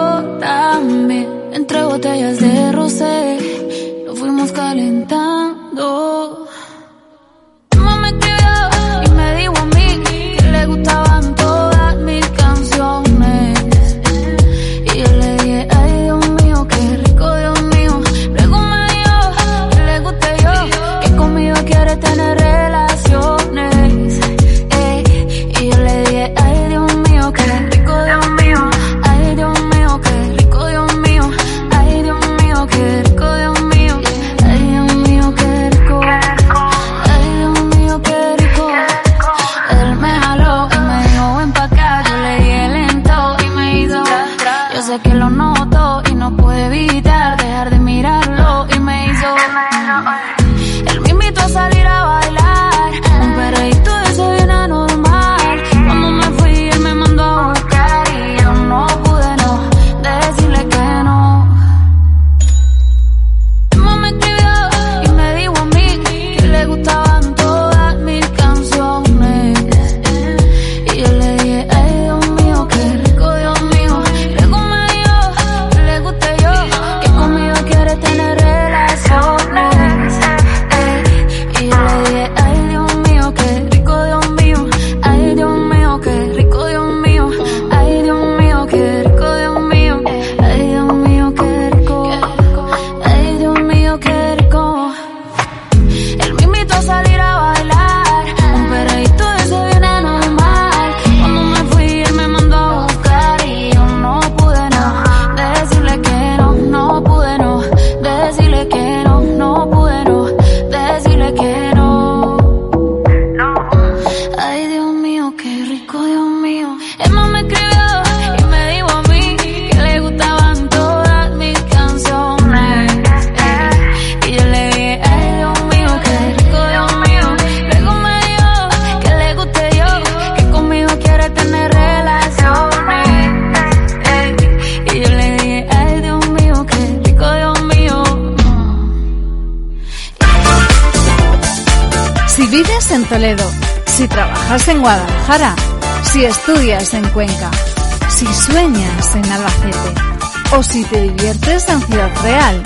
[150.79, 152.63] si te diviertes en Ciudad Real,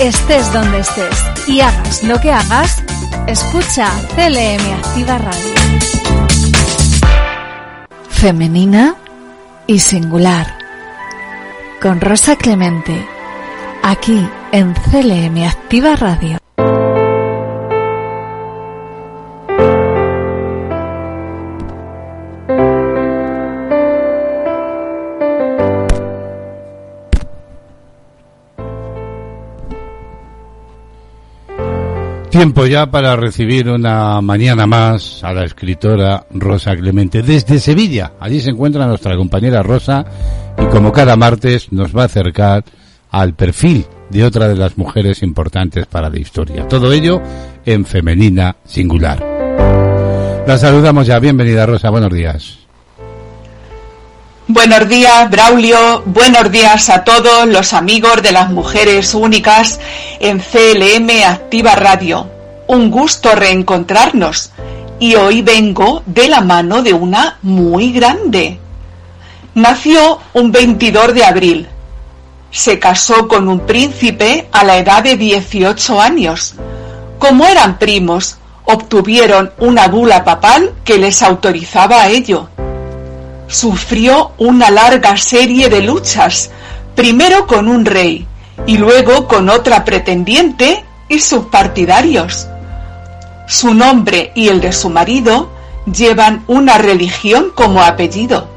[0.00, 2.82] estés donde estés y hagas lo que hagas,
[3.28, 5.54] escucha CLM Activa Radio.
[8.08, 8.96] Femenina
[9.68, 10.58] y singular.
[11.80, 13.06] Con Rosa Clemente,
[13.84, 16.43] aquí en CLM Activa Radio.
[32.34, 38.14] Tiempo ya para recibir una mañana más a la escritora Rosa Clemente desde Sevilla.
[38.18, 40.04] Allí se encuentra nuestra compañera Rosa
[40.60, 42.64] y como cada martes nos va a acercar
[43.12, 46.66] al perfil de otra de las mujeres importantes para la historia.
[46.66, 47.22] Todo ello
[47.64, 49.24] en femenina singular.
[50.44, 51.20] La saludamos ya.
[51.20, 52.63] Bienvenida Rosa, buenos días.
[54.46, 56.02] Buenos días, Braulio.
[56.04, 59.80] Buenos días a todos los amigos de las mujeres únicas
[60.20, 62.28] en CLM Activa Radio.
[62.66, 64.52] Un gusto reencontrarnos.
[64.98, 68.58] Y hoy vengo de la mano de una muy grande.
[69.54, 71.68] Nació un 22 de abril.
[72.50, 76.54] Se casó con un príncipe a la edad de 18 años.
[77.18, 78.36] Como eran primos,
[78.66, 82.50] obtuvieron una bula papal que les autorizaba a ello
[83.48, 86.50] sufrió una larga serie de luchas,
[86.94, 88.26] primero con un rey
[88.66, 92.48] y luego con otra pretendiente y sus partidarios.
[93.46, 95.50] Su nombre y el de su marido
[95.86, 98.48] llevan una religión como apellido.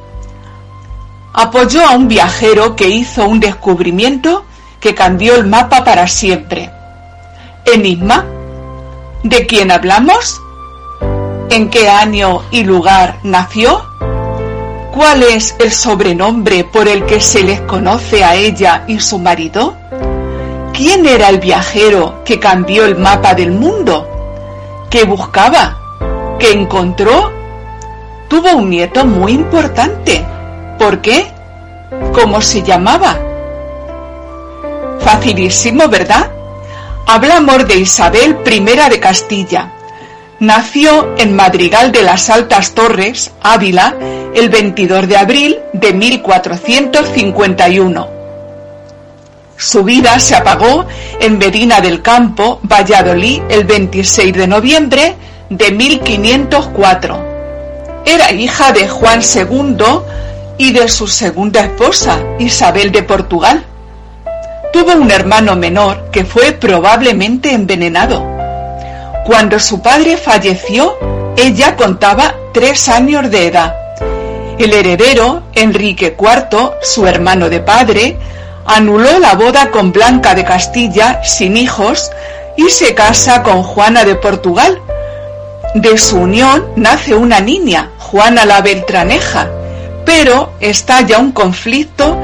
[1.33, 4.45] Apoyó a un viajero que hizo un descubrimiento
[4.79, 6.71] que cambió el mapa para siempre.
[7.65, 8.25] Enigma.
[9.23, 10.39] ¿De quién hablamos?
[11.49, 13.83] ¿En qué año y lugar nació?
[14.97, 19.77] ¿Cuál es el sobrenombre por el que se les conoce a ella y su marido?
[20.73, 24.09] ¿Quién era el viajero que cambió el mapa del mundo?
[24.89, 25.77] ¿Qué buscaba?
[26.39, 27.31] ¿Qué encontró?
[28.27, 30.25] Tuvo un nieto muy importante.
[30.79, 31.31] ¿Por qué?
[32.11, 33.19] ¿Cómo se llamaba?
[34.99, 36.31] Facilísimo, ¿verdad?
[37.05, 39.73] Hablamos de Isabel I de Castilla,
[40.39, 43.95] Nació en Madrigal de las Altas Torres, Ávila,
[44.35, 48.07] el 22 de abril de 1451.
[49.57, 50.85] Su vida se apagó
[51.19, 55.15] en Medina del Campo, Valladolid, el 26 de noviembre
[55.49, 57.25] de 1504.
[58.05, 59.75] Era hija de Juan II
[60.59, 63.65] y de su segunda esposa, Isabel de Portugal.
[64.71, 68.36] Tuvo un hermano menor que fue probablemente envenenado.
[69.27, 70.97] Cuando su padre falleció,
[71.35, 73.75] ella contaba tres años de edad.
[74.57, 78.17] El heredero, Enrique IV, su hermano de padre,
[78.65, 82.09] anuló la boda con Blanca de Castilla sin hijos
[82.55, 84.79] y se casa con Juana de Portugal.
[85.75, 89.49] De su unión nace una niña, Juana la Beltraneja,
[90.05, 92.17] pero estalla un conflicto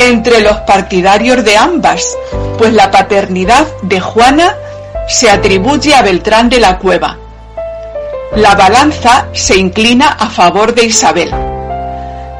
[0.00, 2.18] entre los partidarios de ambas,
[2.58, 4.56] pues la paternidad de Juana
[5.08, 7.16] se atribuye a Beltrán de la Cueva.
[8.36, 11.30] La balanza se inclina a favor de Isabel.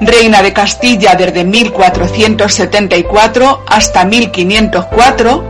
[0.01, 5.45] Reina de Castilla desde 1474 hasta 1504,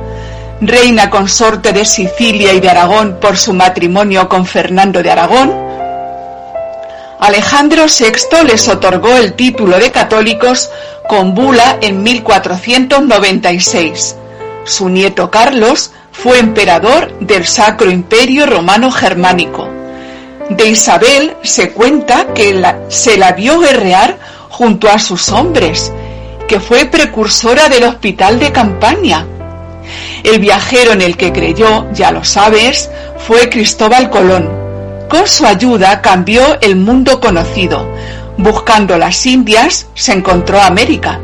[0.63, 5.69] reina consorte de Sicilia y de Aragón por su matrimonio con Fernando de Aragón,
[7.21, 10.71] Alejandro VI les otorgó el título de católicos
[11.09, 14.15] con bula en 1496.
[14.65, 15.91] Su nieto Carlos
[16.23, 19.69] fue emperador del Sacro Imperio Romano Germánico.
[20.51, 25.93] De Isabel se cuenta que se la vio guerrear junto a sus hombres,
[26.49, 29.27] que fue precursora del hospital de campaña.
[30.25, 32.91] El viajero en el que creyó, ya lo sabes,
[33.29, 34.51] fue Cristóbal Colón.
[35.09, 37.89] Con su ayuda cambió el mundo conocido.
[38.37, 41.21] Buscando las Indias, se encontró América.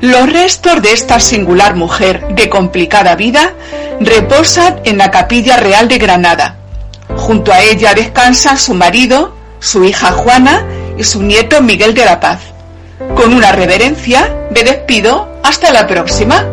[0.00, 3.52] Los restos de esta singular mujer de complicada vida
[4.00, 6.56] reposan en la Capilla Real de Granada.
[7.16, 10.64] Junto a ella descansan su marido, su hija Juana
[10.96, 12.40] y su nieto Miguel de la Paz.
[13.14, 16.46] Con una reverencia me despido hasta la próxima.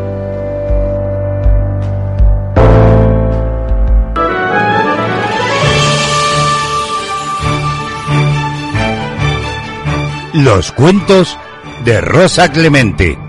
[10.33, 11.37] Los cuentos
[11.85, 13.26] de Rosa Clemente.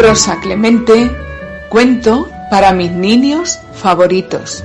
[0.00, 1.14] Rosa Clemente,
[1.68, 4.64] cuento para mis niños favoritos.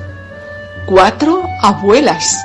[0.86, 2.38] Cuatro abuelas.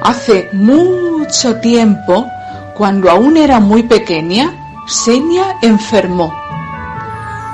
[0.00, 2.26] Hace mucho tiempo,
[2.74, 4.54] cuando aún era muy pequeña,
[4.86, 6.34] Senia enfermó.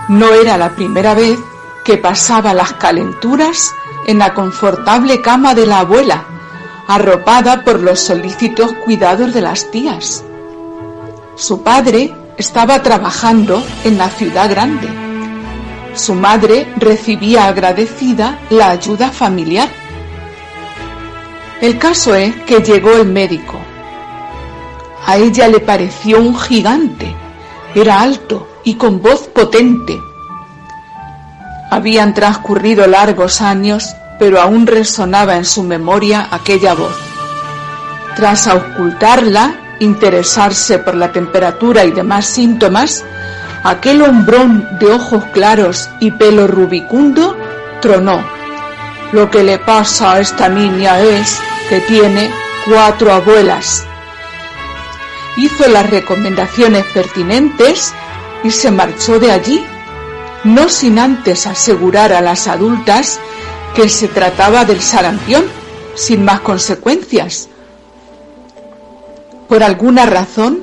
[0.09, 1.39] No era la primera vez
[1.85, 3.73] que pasaba las calenturas
[4.07, 6.25] en la confortable cama de la abuela,
[6.87, 10.23] arropada por los solícitos cuidados de las tías.
[11.35, 14.89] Su padre estaba trabajando en la ciudad grande.
[15.95, 19.69] Su madre recibía agradecida la ayuda familiar.
[21.61, 23.59] El caso es que llegó el médico.
[25.07, 27.15] A ella le pareció un gigante.
[27.75, 29.99] Era alto y con voz potente.
[31.71, 36.97] Habían transcurrido largos años, pero aún resonaba en su memoria aquella voz.
[38.17, 43.05] Tras auscultarla, interesarse por la temperatura y demás síntomas,
[43.65, 47.37] aquel hombrón de ojos claros y pelo rubicundo
[47.81, 48.25] tronó.
[49.13, 52.31] Lo que le pasa a esta niña es que tiene
[52.65, 53.85] cuatro abuelas.
[55.37, 57.93] Hizo las recomendaciones pertinentes
[58.45, 59.65] y se marchó de allí,
[60.45, 63.21] no sin antes asegurar a las adultas
[63.75, 65.45] que se trataba del sarampión,
[65.95, 67.49] sin más consecuencias.
[69.53, 70.63] Por alguna razón,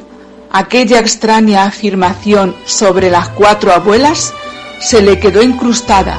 [0.51, 4.33] aquella extraña afirmación sobre las cuatro abuelas
[4.81, 6.17] se le quedó incrustada,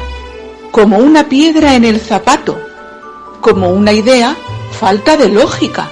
[0.71, 2.61] como una piedra en el zapato,
[3.41, 4.37] como una idea
[4.79, 5.91] falta de lógica.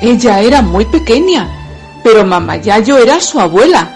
[0.00, 1.48] Ella era muy pequeña,
[2.04, 3.92] pero Mamayayo era su abuela,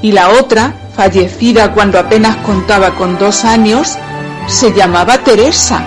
[0.00, 3.98] y la otra, fallecida cuando apenas contaba con dos años,
[4.46, 5.84] se llamaba Teresa,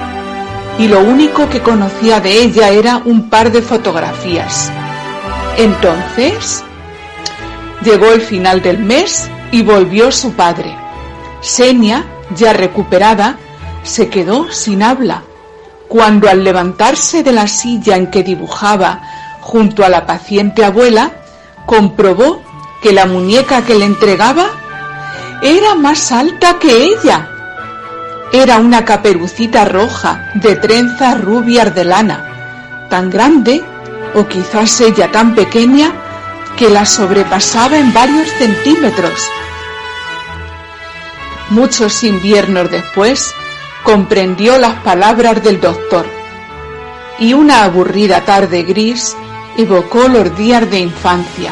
[0.78, 4.72] y lo único que conocía de ella era un par de fotografías.
[5.58, 6.64] Entonces,
[7.84, 10.76] llegó el final del mes y volvió su padre.
[11.42, 13.38] Senia, ya recuperada,
[13.84, 15.24] se quedó sin habla,
[15.88, 19.02] cuando al levantarse de la silla en que dibujaba
[19.42, 21.12] junto a la paciente abuela,
[21.66, 22.42] comprobó
[22.82, 24.48] que la muñeca que le entregaba
[25.42, 27.30] era más alta que ella.
[28.34, 33.64] Era una caperucita roja de trenzas rubias de lana, tan grande,
[34.16, 35.92] o quizás ella tan pequeña,
[36.58, 39.20] que la sobrepasaba en varios centímetros.
[41.50, 43.34] Muchos inviernos después,
[43.84, 46.06] comprendió las palabras del doctor
[47.20, 49.16] y una aburrida tarde gris
[49.58, 51.52] evocó los días de infancia,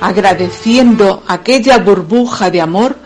[0.00, 2.96] agradeciendo aquella burbuja de amor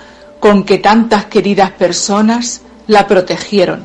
[0.41, 3.85] con que tantas queridas personas la protegieron.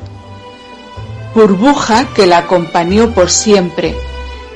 [1.34, 3.94] Burbuja que la acompañó por siempre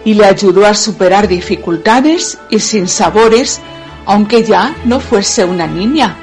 [0.04, 3.60] y le ayudó a superar dificultades y sinsabores,
[4.06, 6.16] aunque ya no fuese una niña.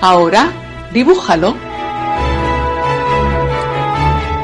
[0.00, 0.50] Ahora,
[0.92, 1.56] dibújalo.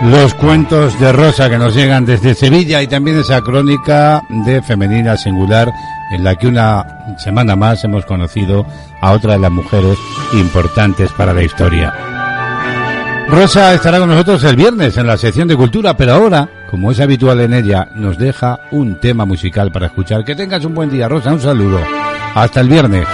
[0.04, 5.16] Los cuentos de Rosa que nos llegan desde Sevilla y también esa crónica de Femenina
[5.16, 5.72] Singular
[6.12, 8.64] en la que una semana más hemos conocido
[9.00, 9.98] a otra de las mujeres
[10.32, 11.92] importantes para la historia.
[13.28, 17.00] Rosa estará con nosotros el viernes en la sección de cultura, pero ahora, como es
[17.00, 20.24] habitual en ella, nos deja un tema musical para escuchar.
[20.24, 21.80] Que tengas un buen día, Rosa, un saludo.
[22.34, 23.06] Hasta el viernes.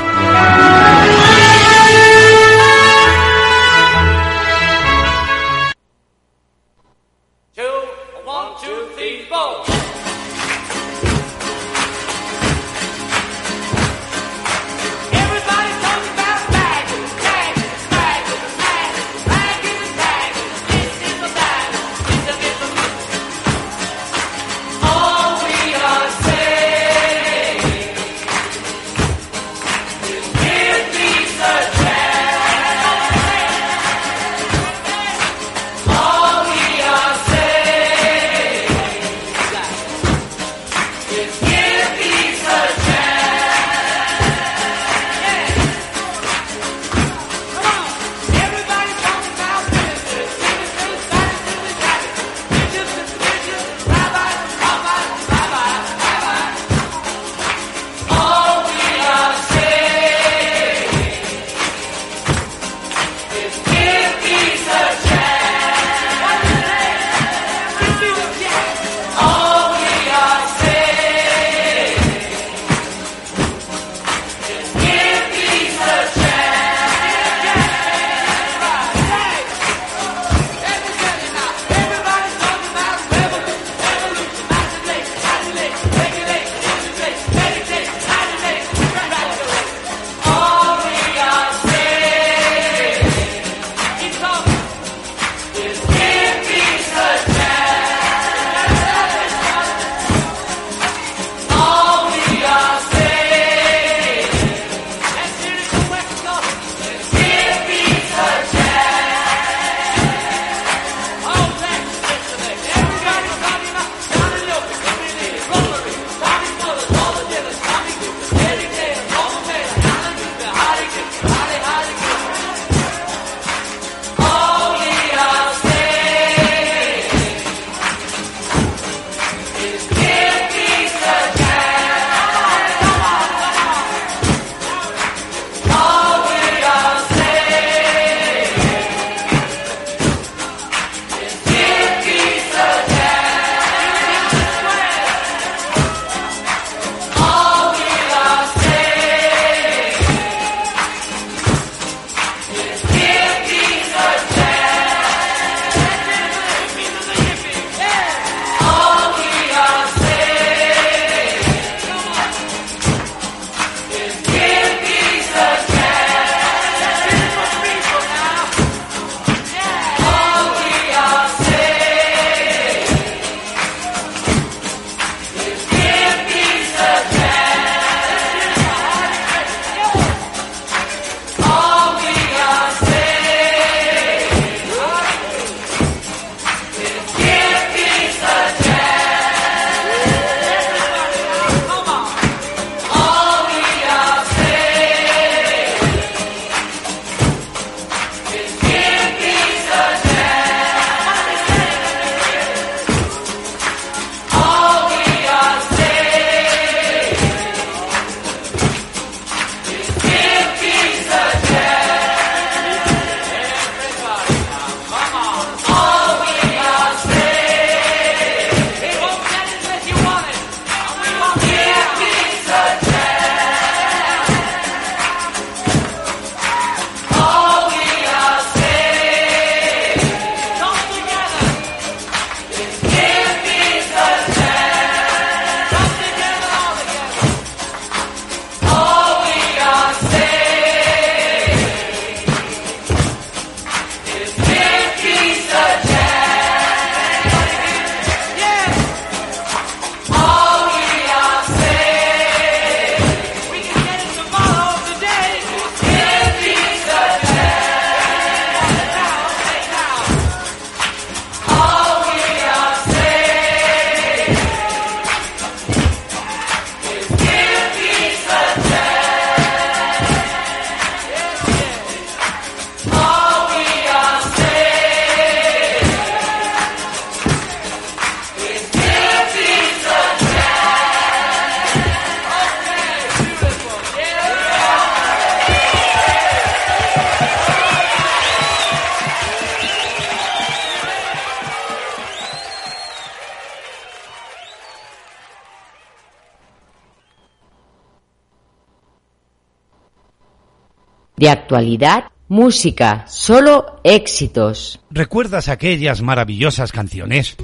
[301.44, 304.80] Actualidad, música, solo éxitos.
[304.90, 307.36] ¿Recuerdas aquellas maravillosas canciones?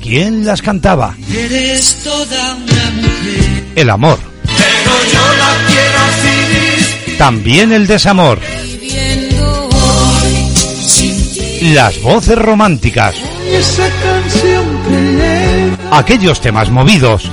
[0.00, 1.16] ¿Quién las cantaba?
[1.36, 3.64] Eres toda una mujer.
[3.74, 4.20] El amor.
[4.44, 7.16] Pero yo la quiero así.
[7.18, 8.38] También el desamor.
[8.62, 10.46] Viviendo hoy
[10.86, 11.72] sin ti.
[11.74, 13.16] Las voces románticas.
[13.50, 15.76] Esa canción que lee.
[15.90, 17.28] Aquellos temas movidos.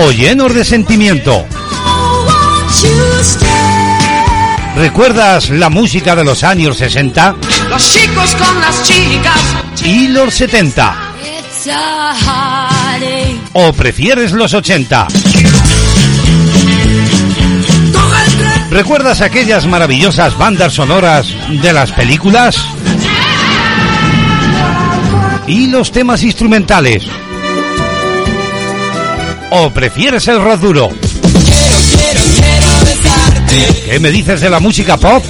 [0.00, 1.44] O llenos de sentimiento.
[4.76, 7.34] ¿Recuerdas la música de los años 60
[7.68, 9.40] Los chicos con las chicas.
[9.84, 10.96] y los 70?
[11.22, 13.40] It's a heartache.
[13.54, 15.08] ¿O prefieres los 80?
[18.70, 22.56] ¿Recuerdas aquellas maravillosas bandas sonoras de las películas?
[25.46, 27.04] ¿Y los temas instrumentales?
[29.50, 30.90] ¿O prefieres el rock duro?
[33.84, 35.24] ¿Qué me dices de la música pop?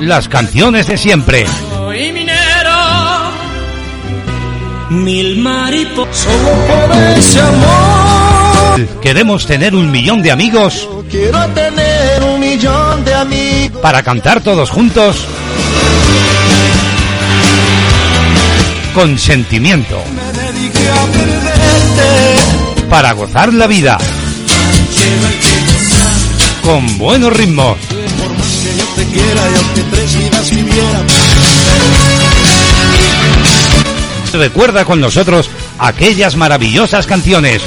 [0.00, 1.46] Las canciones de siempre.
[1.70, 2.70] Soy minero.
[4.90, 5.42] Mil.
[6.12, 13.14] Solo por ese amor Queremos tener un millón de amigos quiero tener un millón de
[13.14, 13.80] amigos.
[13.82, 15.24] para cantar todos juntos
[18.94, 20.02] con sentimiento,
[22.88, 23.98] para gozar la vida
[26.62, 27.78] con buenos ritmos.
[34.32, 34.38] Por.
[34.38, 35.48] Recuerda con nosotros
[35.78, 37.62] aquellas maravillosas canciones.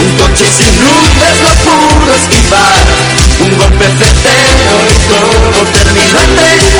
[0.00, 2.86] Un coche sin luces lo pudo esquivar.
[3.40, 6.79] Un golpe certero y todo terminó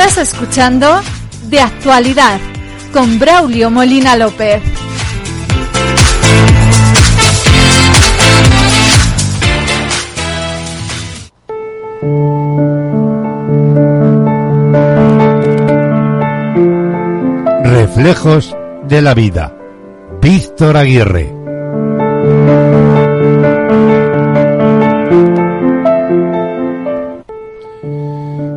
[0.00, 1.02] Estás escuchando
[1.50, 2.40] De Actualidad
[2.90, 4.62] con Braulio Molina López.
[17.62, 19.54] Reflejos de la vida.
[20.22, 22.69] Víctor Aguirre.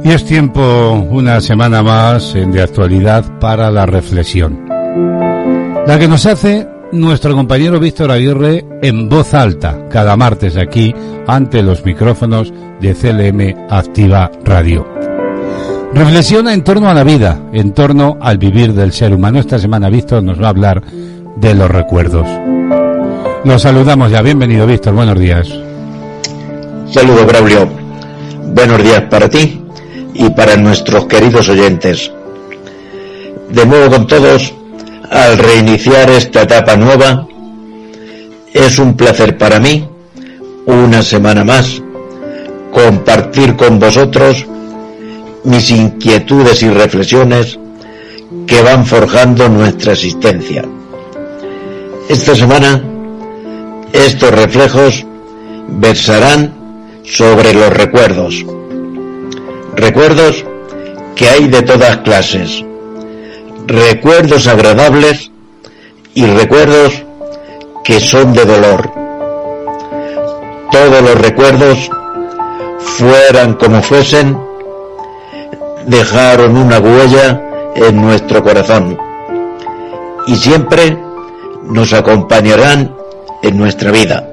[0.04, 4.66] Y es tiempo, una semana más, de actualidad para la reflexión.
[5.88, 10.94] La que nos hace nuestro compañero Víctor Aguirre en voz alta, cada martes aquí,
[11.26, 14.86] ante los micrófonos de CLM Activa Radio.
[15.94, 19.40] Reflexiona en torno a la vida, en torno al vivir del ser humano.
[19.40, 20.84] Esta semana Víctor nos va a hablar
[21.38, 22.28] de los recuerdos.
[23.46, 24.22] Nos saludamos ya.
[24.22, 24.96] Bienvenido, Víctor.
[24.96, 25.48] Buenos días.
[26.90, 27.70] Saludos, Braulio.
[28.54, 29.63] Buenos días para ti
[30.14, 32.12] y para nuestros queridos oyentes.
[33.50, 34.54] De nuevo con todos,
[35.10, 37.28] al reiniciar esta etapa nueva,
[38.54, 39.88] es un placer para mí,
[40.66, 41.82] una semana más,
[42.72, 44.46] compartir con vosotros
[45.44, 47.60] mis inquietudes y reflexiones
[48.48, 50.64] que van forjando nuestra existencia.
[52.10, 52.84] Esta semana,
[53.92, 55.06] estos reflejos
[55.68, 56.54] versarán
[57.04, 58.46] sobre los recuerdos.
[59.76, 60.46] Recuerdos
[61.16, 62.64] que hay de todas clases.
[63.68, 65.32] Recuerdos agradables
[66.14, 67.04] y recuerdos
[67.84, 68.92] que son de dolor.
[70.72, 71.90] Todos los recuerdos,
[72.80, 74.38] fueran como fuesen,
[75.86, 77.42] dejaron una huella
[77.76, 78.98] en nuestro corazón
[80.28, 80.98] y siempre
[81.64, 82.96] nos acompañarán
[83.42, 84.30] en nuestra vida.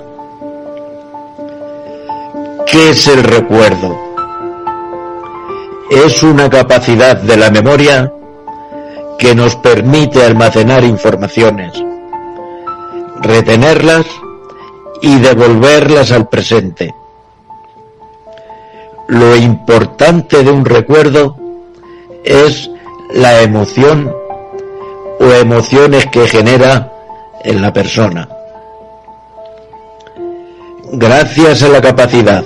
[2.66, 4.09] ¿Qué es el recuerdo?
[5.91, 8.12] Es una capacidad de la memoria
[9.18, 11.72] que nos permite almacenar informaciones,
[13.20, 14.07] retenerlas
[15.03, 16.95] y devolverlas al presente.
[19.09, 21.36] Lo importante de un recuerdo
[22.24, 22.70] es
[23.12, 24.14] la emoción
[25.18, 26.93] o emociones que genera
[27.43, 28.28] en la persona.
[30.93, 32.45] Gracias a la capacidad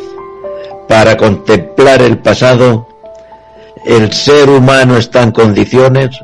[0.89, 2.94] para contemplar el pasado,
[3.85, 6.19] el ser humano está en condiciones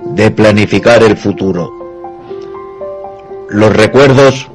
[0.00, 1.70] de planificar el futuro.
[3.48, 4.48] Los recuerdos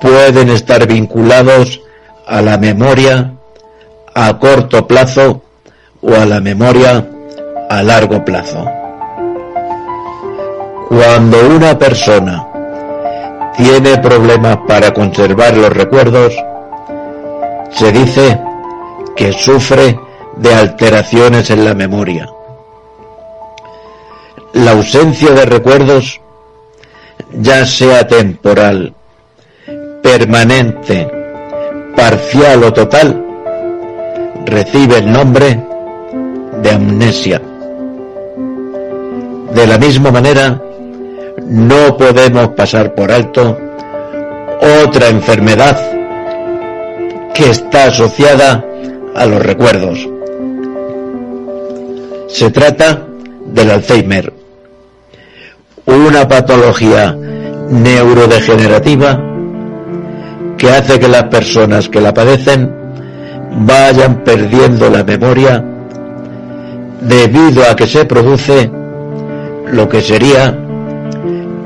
[0.00, 1.80] pueden estar vinculados
[2.26, 3.32] a la memoria
[4.14, 5.42] a corto plazo
[6.00, 7.08] o a la memoria
[7.68, 8.64] a largo plazo.
[10.88, 12.46] Cuando una persona
[13.56, 16.34] tiene problemas para conservar los recuerdos,
[17.70, 18.40] se dice
[19.16, 19.98] que sufre
[20.40, 22.28] de alteraciones en la memoria.
[24.54, 26.20] La ausencia de recuerdos,
[27.32, 28.94] ya sea temporal,
[30.02, 31.10] permanente,
[31.94, 33.22] parcial o total,
[34.46, 35.62] recibe el nombre
[36.62, 37.40] de amnesia.
[39.54, 40.60] De la misma manera,
[41.44, 43.58] no podemos pasar por alto
[44.84, 45.78] otra enfermedad
[47.34, 48.64] que está asociada
[49.14, 50.08] a los recuerdos.
[52.32, 53.06] Se trata
[53.46, 54.32] del Alzheimer,
[55.86, 59.20] una patología neurodegenerativa
[60.56, 62.72] que hace que las personas que la padecen
[63.66, 65.64] vayan perdiendo la memoria
[67.00, 68.70] debido a que se produce
[69.72, 70.56] lo que sería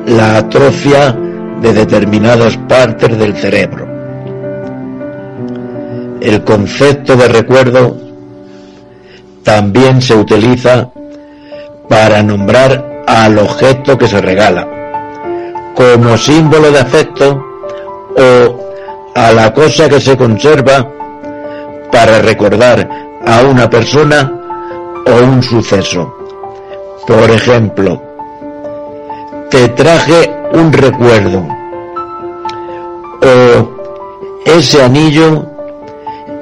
[0.06, 1.14] la atrofia
[1.60, 3.86] de determinadas partes del cerebro.
[6.20, 8.13] El concepto de recuerdo
[9.44, 10.88] también se utiliza
[11.88, 14.66] para nombrar al objeto que se regala,
[15.76, 17.44] como símbolo de afecto
[18.16, 18.64] o
[19.14, 20.88] a la cosa que se conserva
[21.92, 22.88] para recordar
[23.24, 24.32] a una persona
[25.06, 26.12] o un suceso.
[27.06, 28.02] Por ejemplo,
[29.50, 31.46] te traje un recuerdo
[33.20, 33.74] o
[34.46, 35.46] ese anillo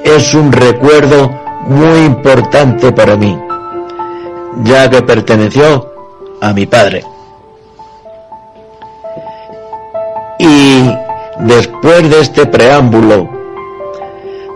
[0.05, 3.38] es un recuerdo muy importante para mí,
[4.64, 5.92] ya que perteneció
[6.40, 7.04] a mi padre.
[10.38, 10.90] Y
[11.40, 13.28] después de este preámbulo,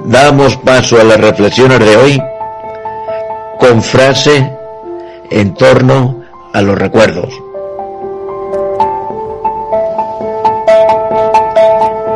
[0.05, 2.23] damos paso a las reflexiones de hoy
[3.59, 4.53] con frase
[5.31, 7.33] en torno a los recuerdos.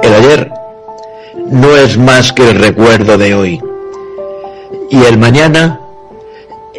[0.02, 0.52] El ayer
[1.46, 3.69] no es más que el recuerdo de hoy
[4.90, 5.80] y el mañana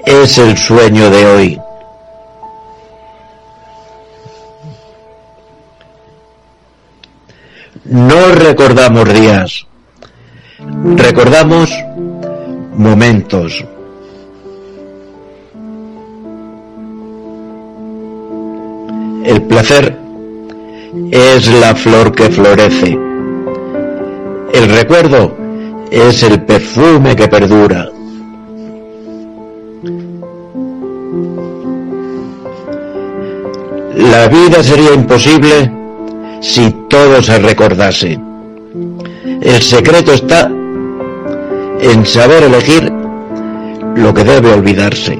[0.05, 1.61] es el sueño de hoy.
[7.85, 9.65] No recordamos días,
[10.97, 11.71] recordamos
[12.75, 13.63] momentos.
[19.23, 19.97] El placer
[21.11, 22.97] es la flor que florece.
[24.53, 25.37] El recuerdo
[25.89, 27.89] es el perfume que perdura.
[34.11, 35.71] La vida sería imposible
[36.41, 38.19] si todo se recordase.
[39.41, 40.51] El secreto está
[41.79, 42.91] en saber elegir
[43.95, 45.17] lo que debe olvidarse.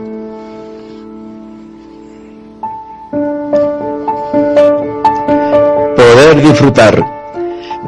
[5.96, 7.02] Poder disfrutar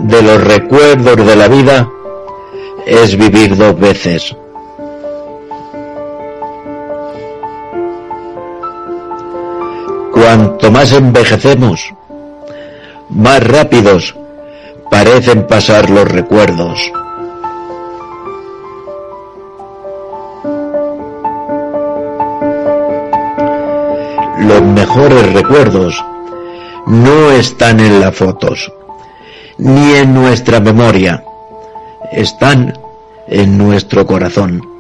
[0.04, 1.89] de los recuerdos de la vida
[2.86, 4.34] es vivir dos veces.
[10.36, 11.94] Cuanto más envejecemos,
[13.10, 14.16] más rápidos
[14.90, 16.80] parecen pasar los recuerdos.
[24.40, 26.04] Los mejores recuerdos
[26.88, 28.74] no están en las fotos,
[29.60, 31.24] ni en nuestra memoria,
[32.12, 32.74] están
[33.28, 34.73] en nuestro corazón.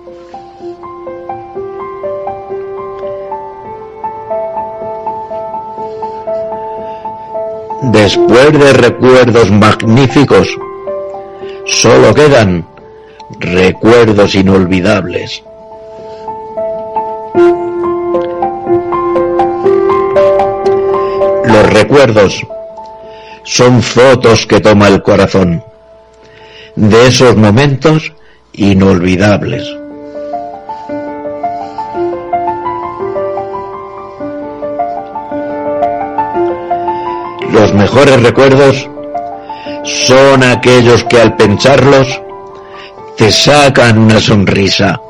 [8.03, 10.49] Después de recuerdos magníficos,
[11.65, 12.67] solo quedan
[13.39, 15.41] recuerdos inolvidables.
[21.45, 22.45] Los recuerdos
[23.45, 25.63] son fotos que toma el corazón
[26.75, 28.11] de esos momentos
[28.51, 29.82] inolvidables.
[37.83, 38.89] Mejores recuerdos
[39.83, 42.07] son aquellos que al pensarlos
[43.17, 45.01] te sacan una sonrisa.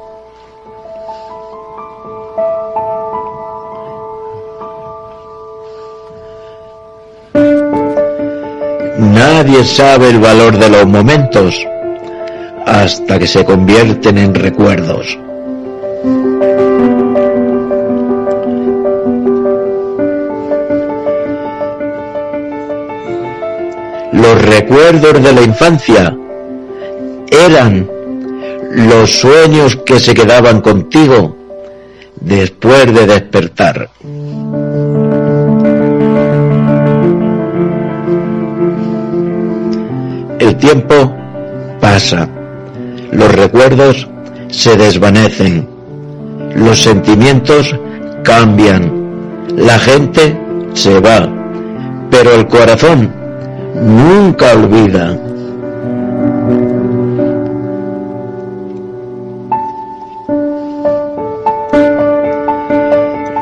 [8.97, 11.55] Nadie sabe el valor de los momentos
[12.65, 15.22] hasta que se convierten en recuerdos.
[24.73, 26.17] Recuerdos de la infancia
[27.29, 27.87] eran
[28.71, 31.37] los sueños que se quedaban contigo
[32.19, 33.89] después de despertar.
[40.39, 41.15] El tiempo
[41.79, 42.27] pasa,
[43.11, 44.07] los recuerdos
[44.49, 45.67] se desvanecen,
[46.55, 47.75] los sentimientos
[48.23, 48.91] cambian,
[49.55, 50.35] la gente
[50.73, 51.29] se va,
[52.09, 53.22] pero el corazón
[53.75, 55.17] nunca olvida.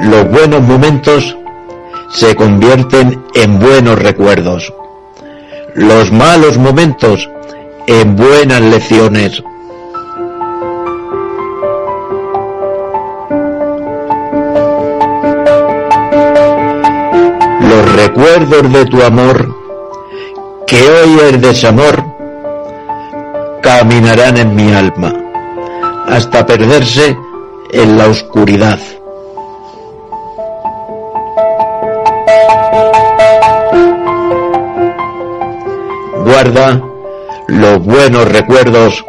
[0.02, 1.38] Los buenos momentos
[2.10, 4.74] se convierten en buenos recuerdos.
[5.76, 7.30] Los malos momentos
[7.88, 9.44] en buenas lecciones.
[17.62, 19.51] Los recuerdos de tu amor,
[21.22, 22.04] es desamor,
[23.62, 25.14] caminarán en mi alma,
[26.08, 27.18] hasta perderse
[27.72, 28.80] en la oscuridad.
[36.26, 36.82] Guarda
[37.48, 39.06] los buenos recuerdos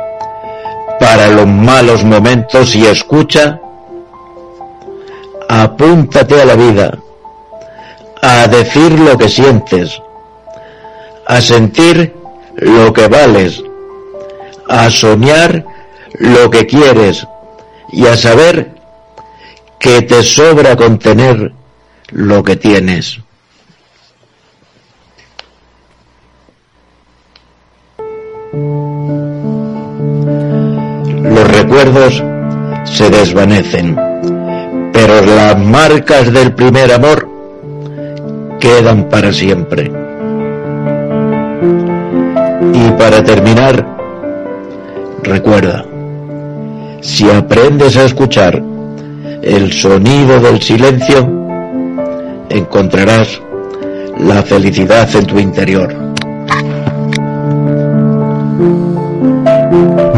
[1.01, 3.61] para los malos momentos y escucha,
[5.49, 6.99] apúntate a la vida,
[8.21, 10.01] a decir lo que sientes,
[11.33, 12.15] a sentir
[12.57, 13.63] lo que vales,
[14.69, 15.65] a soñar
[16.19, 17.27] lo que quieres
[17.91, 18.75] y a saber
[19.79, 21.53] que te sobra contener
[22.11, 23.19] lo que tienes.
[31.23, 32.23] Los recuerdos
[32.85, 33.97] se desvanecen,
[34.93, 37.27] pero las marcas del primer amor
[38.61, 40.02] quedan para siempre.
[42.75, 43.87] Y para terminar,
[45.23, 45.85] recuerda,
[47.01, 48.63] si aprendes a escuchar
[49.43, 51.29] el sonido del silencio,
[52.49, 53.41] encontrarás
[54.19, 55.95] la felicidad en tu interior.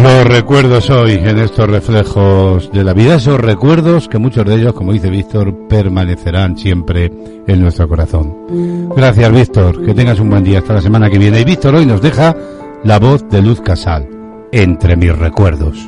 [0.05, 4.75] Los recuerdos hoy en estos reflejos de la vida, esos recuerdos que muchos de ellos,
[4.75, 7.11] como dice Víctor, permanecerán siempre
[7.47, 8.91] en nuestro corazón.
[8.95, 11.41] Gracias Víctor, que tengas un buen día hasta la semana que viene.
[11.41, 12.37] Y Víctor hoy nos deja
[12.85, 14.07] la voz de Luz Casal,
[14.53, 15.79] entre mis recuerdos.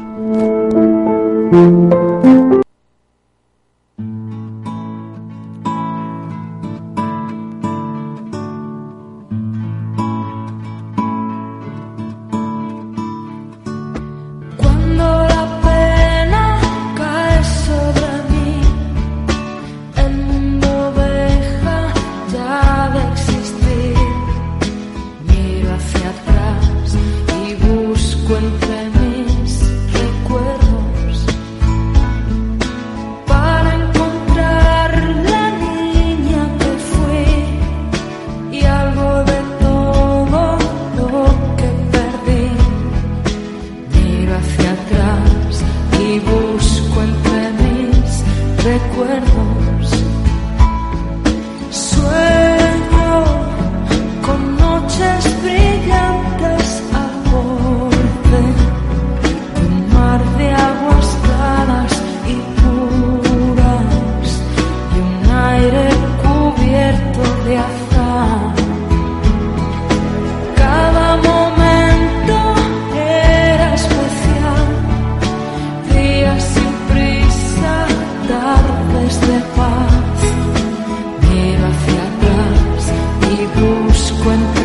[83.39, 84.56] y busco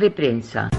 [0.00, 0.70] de prensa.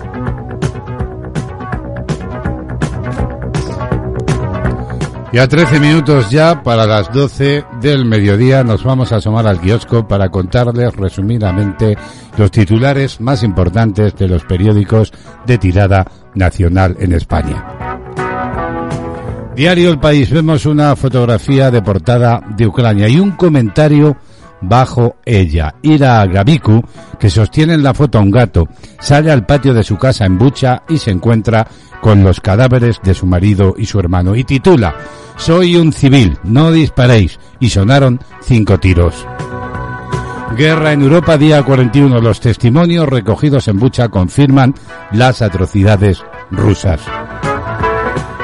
[5.33, 9.61] Y a 13 minutos ya para las 12 del mediodía nos vamos a asomar al
[9.61, 11.97] kiosco para contarles resumidamente
[12.37, 15.13] los titulares más importantes de los periódicos
[15.45, 17.63] de tirada nacional en España.
[19.55, 24.17] Diario El País vemos una fotografía de portada de Ucrania y un comentario
[24.61, 25.75] bajo ella.
[25.81, 26.81] Ira Gaviku,
[27.19, 28.67] que sostiene en la foto a un gato,
[28.99, 31.67] sale al patio de su casa en Bucha y se encuentra
[32.01, 34.95] con los cadáveres de su marido y su hermano y titula
[35.35, 39.25] Soy un civil, no disparéis y sonaron cinco tiros.
[40.57, 42.19] Guerra en Europa, día 41.
[42.19, 44.75] Los testimonios recogidos en Bucha confirman
[45.11, 46.21] las atrocidades
[46.51, 47.01] rusas.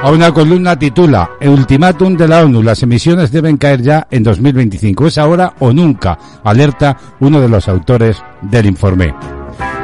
[0.07, 2.63] A una columna titula Ultimátum de la ONU.
[2.63, 5.07] Las emisiones deben caer ya en 2025.
[5.07, 9.13] Es ahora o nunca, alerta uno de los autores del informe.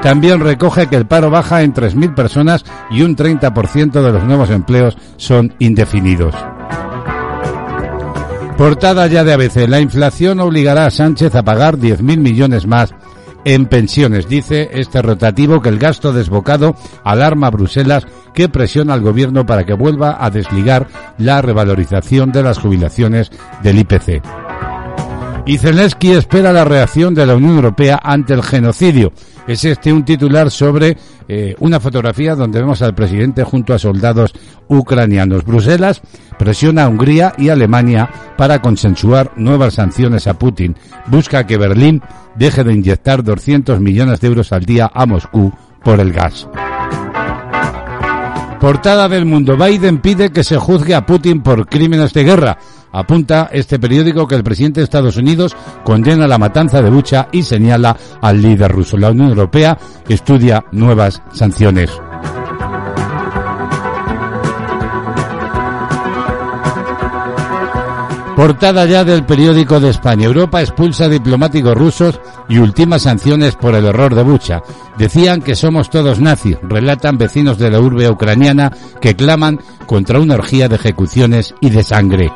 [0.01, 4.49] También recoge que el paro baja en 3.000 personas y un 30% de los nuevos
[4.49, 6.33] empleos son indefinidos.
[8.57, 9.67] Portada ya de ABC.
[9.67, 12.93] La inflación obligará a Sánchez a pagar 10.000 millones más
[13.45, 14.27] en pensiones.
[14.27, 19.65] Dice este rotativo que el gasto desbocado alarma a Bruselas que presiona al gobierno para
[19.65, 20.87] que vuelva a desligar
[21.17, 24.21] la revalorización de las jubilaciones del IPC.
[25.45, 29.11] Y Zelensky espera la reacción de la Unión Europea ante el genocidio.
[29.47, 30.97] Es este un titular sobre
[31.27, 34.33] eh, una fotografía donde vemos al presidente junto a soldados
[34.67, 35.43] ucranianos.
[35.43, 36.01] Bruselas
[36.39, 40.75] presiona a Hungría y Alemania para consensuar nuevas sanciones a Putin.
[41.07, 42.01] Busca que Berlín
[42.35, 45.51] deje de inyectar 200 millones de euros al día a Moscú
[45.83, 46.47] por el gas.
[48.63, 49.57] Portada del mundo.
[49.57, 52.57] Biden pide que se juzgue a Putin por crímenes de guerra.
[52.93, 57.41] Apunta este periódico que el presidente de Estados Unidos condena la matanza de Bucha y
[57.41, 58.97] señala al líder ruso.
[58.97, 61.89] La Unión Europea estudia nuevas sanciones.
[68.35, 70.25] Portada ya del periódico de España.
[70.25, 74.61] Europa expulsa diplomáticos rusos y ultima sanciones por el error de Bucha.
[74.97, 78.71] Decían que somos todos nazis, relatan vecinos de la urbe ucraniana
[79.01, 82.31] que claman contra una orgía de ejecuciones y de sangre.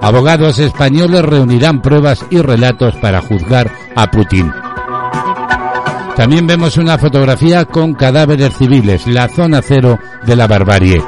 [0.00, 4.52] Abogados españoles reunirán pruebas y relatos para juzgar a Putin.
[6.16, 11.02] También vemos una fotografía con cadáveres civiles, la zona cero de la barbarie.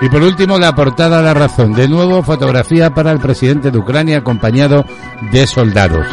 [0.00, 1.72] Y por último, la portada La Razón.
[1.72, 4.84] De nuevo, fotografía para el presidente de Ucrania acompañado
[5.32, 6.06] de soldados.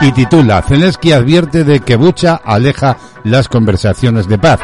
[0.00, 4.58] Y titula, Zelensky advierte de que Bucha aleja las conversaciones de paz.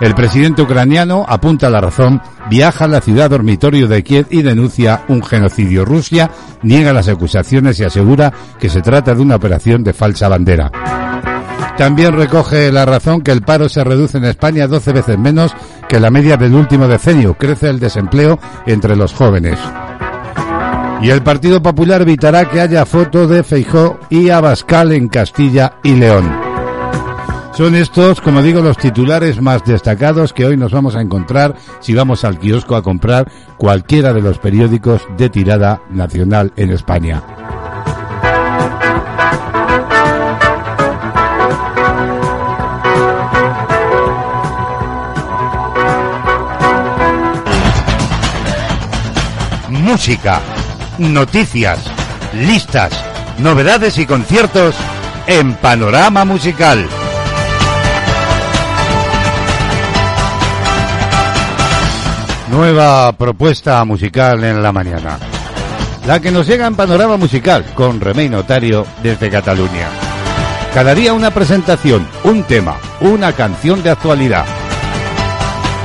[0.00, 4.40] El presidente ucraniano apunta a la razón, viaja a la ciudad dormitorio de Kiev y
[4.40, 5.84] denuncia un genocidio.
[5.84, 6.30] Rusia
[6.62, 10.72] niega las acusaciones y asegura que se trata de una operación de falsa bandera.
[11.76, 15.54] También recoge la razón que el paro se reduce en España 12 veces menos
[15.86, 17.34] que la media del último decenio.
[17.34, 19.58] Crece el desempleo entre los jóvenes.
[21.02, 25.94] Y el Partido Popular evitará que haya foto de Feijó y Abascal en Castilla y
[25.94, 26.49] León.
[27.52, 31.94] Son estos, como digo, los titulares más destacados que hoy nos vamos a encontrar si
[31.94, 37.22] vamos al kiosco a comprar cualquiera de los periódicos de tirada nacional en España.
[49.90, 50.40] música,
[50.98, 51.80] noticias,
[52.32, 52.92] listas,
[53.38, 54.76] novedades y conciertos
[55.26, 56.99] en Panorama Musical.
[62.50, 65.20] Nueva propuesta musical en la mañana.
[66.04, 69.86] La que nos llega en Panorama Musical con Remey Notario desde Cataluña.
[70.74, 74.44] Cada día una presentación, un tema, una canción de actualidad.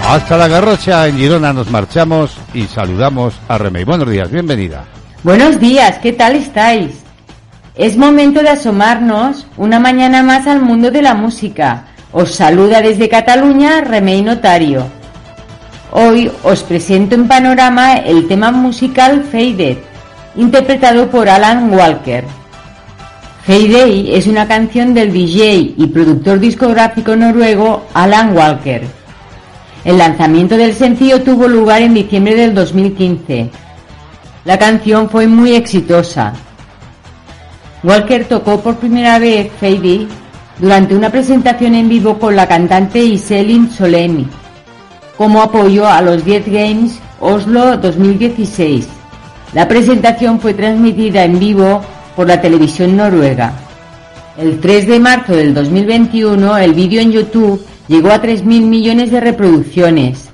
[0.08, 3.84] Hasta la Garrocha en Girona nos marchamos y saludamos a Remey.
[3.84, 4.86] Buenos días, bienvenida.
[5.22, 7.04] Buenos días, ¿qué tal estáis?
[7.76, 11.86] Es momento de asomarnos una mañana más al mundo de la música.
[12.12, 15.05] Os saluda desde Cataluña Remey Notario.
[15.92, 19.78] Hoy os presento en panorama el tema musical Faded,
[20.36, 22.26] interpretado por Alan Walker.
[23.48, 28.82] Heyday es una canción del DJ y productor discográfico noruego Alan Walker
[29.84, 33.52] El lanzamiento del sencillo tuvo lugar en diciembre del 2015.
[34.46, 36.34] La canción fue muy exitosa.
[37.84, 40.08] Walker tocó por primera vez Fady
[40.58, 44.28] durante una presentación en vivo con la cantante Iselin Solemi
[45.18, 48.88] como apoyo a los 10 Games Oslo 2016.
[49.54, 51.82] La presentación fue transmitida en vivo
[52.16, 53.54] por la televisión noruega.
[54.38, 59.22] El 3 de marzo del 2021 el vídeo en YouTube llegó a 3.000 millones de
[59.22, 60.26] reproducciones.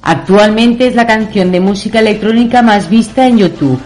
[0.00, 3.80] Actualmente es la canción de música electrónica más vista en YouTube.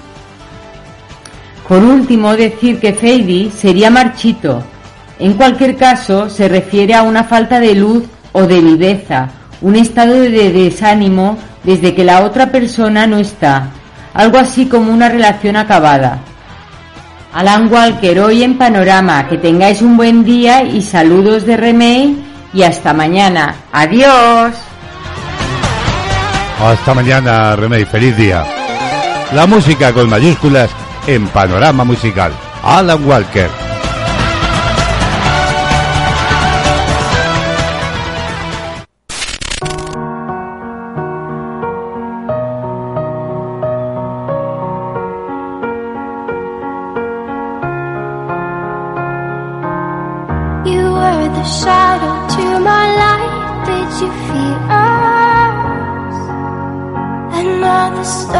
[1.66, 4.62] Por último, decir que Fady sería marchito.
[5.18, 9.30] En cualquier caso, se refiere a una falta de luz o de viveza,
[9.60, 13.70] un estado de desánimo desde que la otra persona no está,
[14.14, 16.18] algo así como una relación acabada.
[17.32, 22.16] Alan Walker hoy en Panorama, que tengáis un buen día y saludos de Remey
[22.52, 23.54] y hasta mañana.
[23.72, 24.52] Adiós.
[26.60, 27.84] Hasta mañana, Remey.
[27.84, 28.44] Feliz día.
[29.32, 30.70] La música con mayúsculas
[31.06, 32.32] en Panorama Musical.
[32.62, 33.69] Alan Walker.
[58.10, 58.39] stop.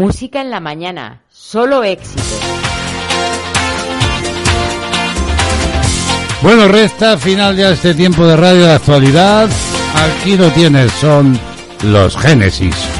[0.00, 2.22] Música en la mañana, solo éxito.
[6.42, 9.50] Bueno, resta final ya este tiempo de radio de actualidad.
[9.94, 11.38] Aquí lo tienes, son
[11.82, 12.99] los Génesis.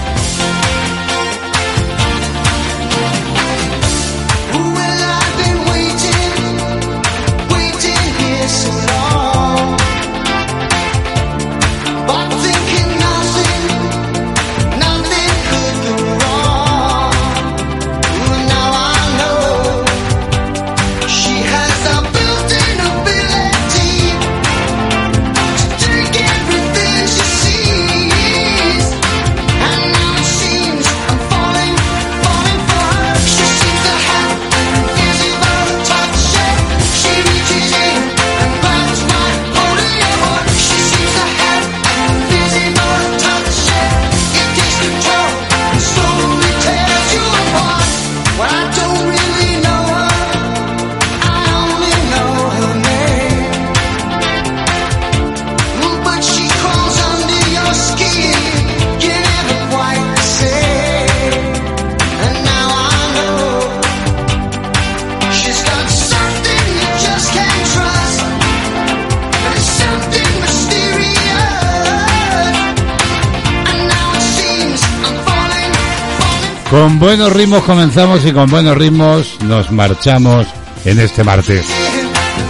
[76.81, 80.47] Con buenos ritmos comenzamos y con buenos ritmos nos marchamos
[80.87, 81.67] en este martes.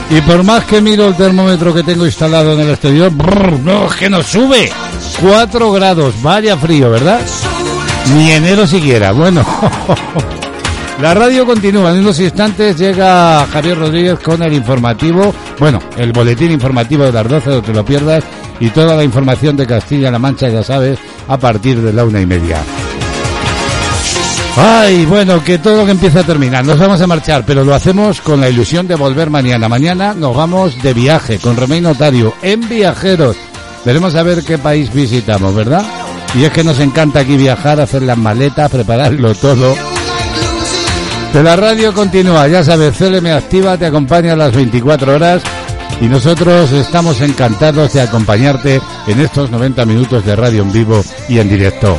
[0.09, 4.09] Y por más que miro el termómetro que tengo instalado en el exterior, no, que
[4.09, 4.71] no sube.
[5.21, 7.21] 4 grados, vaya frío, ¿verdad?
[8.15, 9.11] Ni enero siquiera.
[9.11, 9.45] Bueno,
[11.03, 11.91] la radio continúa.
[11.91, 17.29] En unos instantes llega Javier Rodríguez con el informativo, bueno, el boletín informativo de las
[17.29, 18.23] 12, no te lo pierdas,
[18.61, 22.27] y toda la información de Castilla-La Mancha, ya sabes, a partir de la una y
[22.27, 22.63] media.
[24.57, 26.65] Ay, bueno, que todo lo que empieza a terminar.
[26.65, 29.69] Nos vamos a marchar, pero lo hacemos con la ilusión de volver mañana.
[29.69, 33.37] Mañana nos vamos de viaje con Remey Notario en Viajeros.
[33.85, 35.85] Veremos a ver qué país visitamos, ¿verdad?
[36.35, 39.75] Y es que nos encanta aquí viajar, hacer las maletas, prepararlo todo.
[41.33, 45.43] De la radio continúa, ya sabes, CLM Activa te acompaña a las 24 horas
[46.01, 51.39] y nosotros estamos encantados de acompañarte en estos 90 minutos de radio en vivo y
[51.39, 51.97] en directo.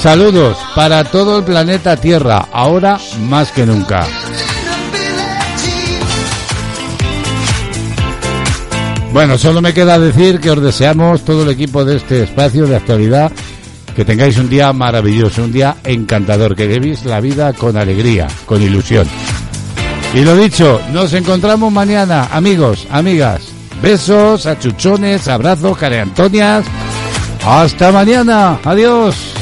[0.00, 2.98] Saludos para todo el planeta Tierra, ahora
[3.28, 4.06] más que nunca.
[9.12, 12.76] Bueno, solo me queda decir que os deseamos todo el equipo de este espacio de
[12.76, 13.30] actualidad
[13.94, 18.62] que tengáis un día maravilloso, un día encantador, que viváis la vida con alegría, con
[18.62, 19.06] ilusión.
[20.14, 23.42] Y lo dicho, nos encontramos mañana, amigos, amigas.
[23.82, 26.64] Besos, achuchones, abrazos, careantonias.
[27.44, 28.58] Hasta mañana.
[28.64, 29.41] Adiós.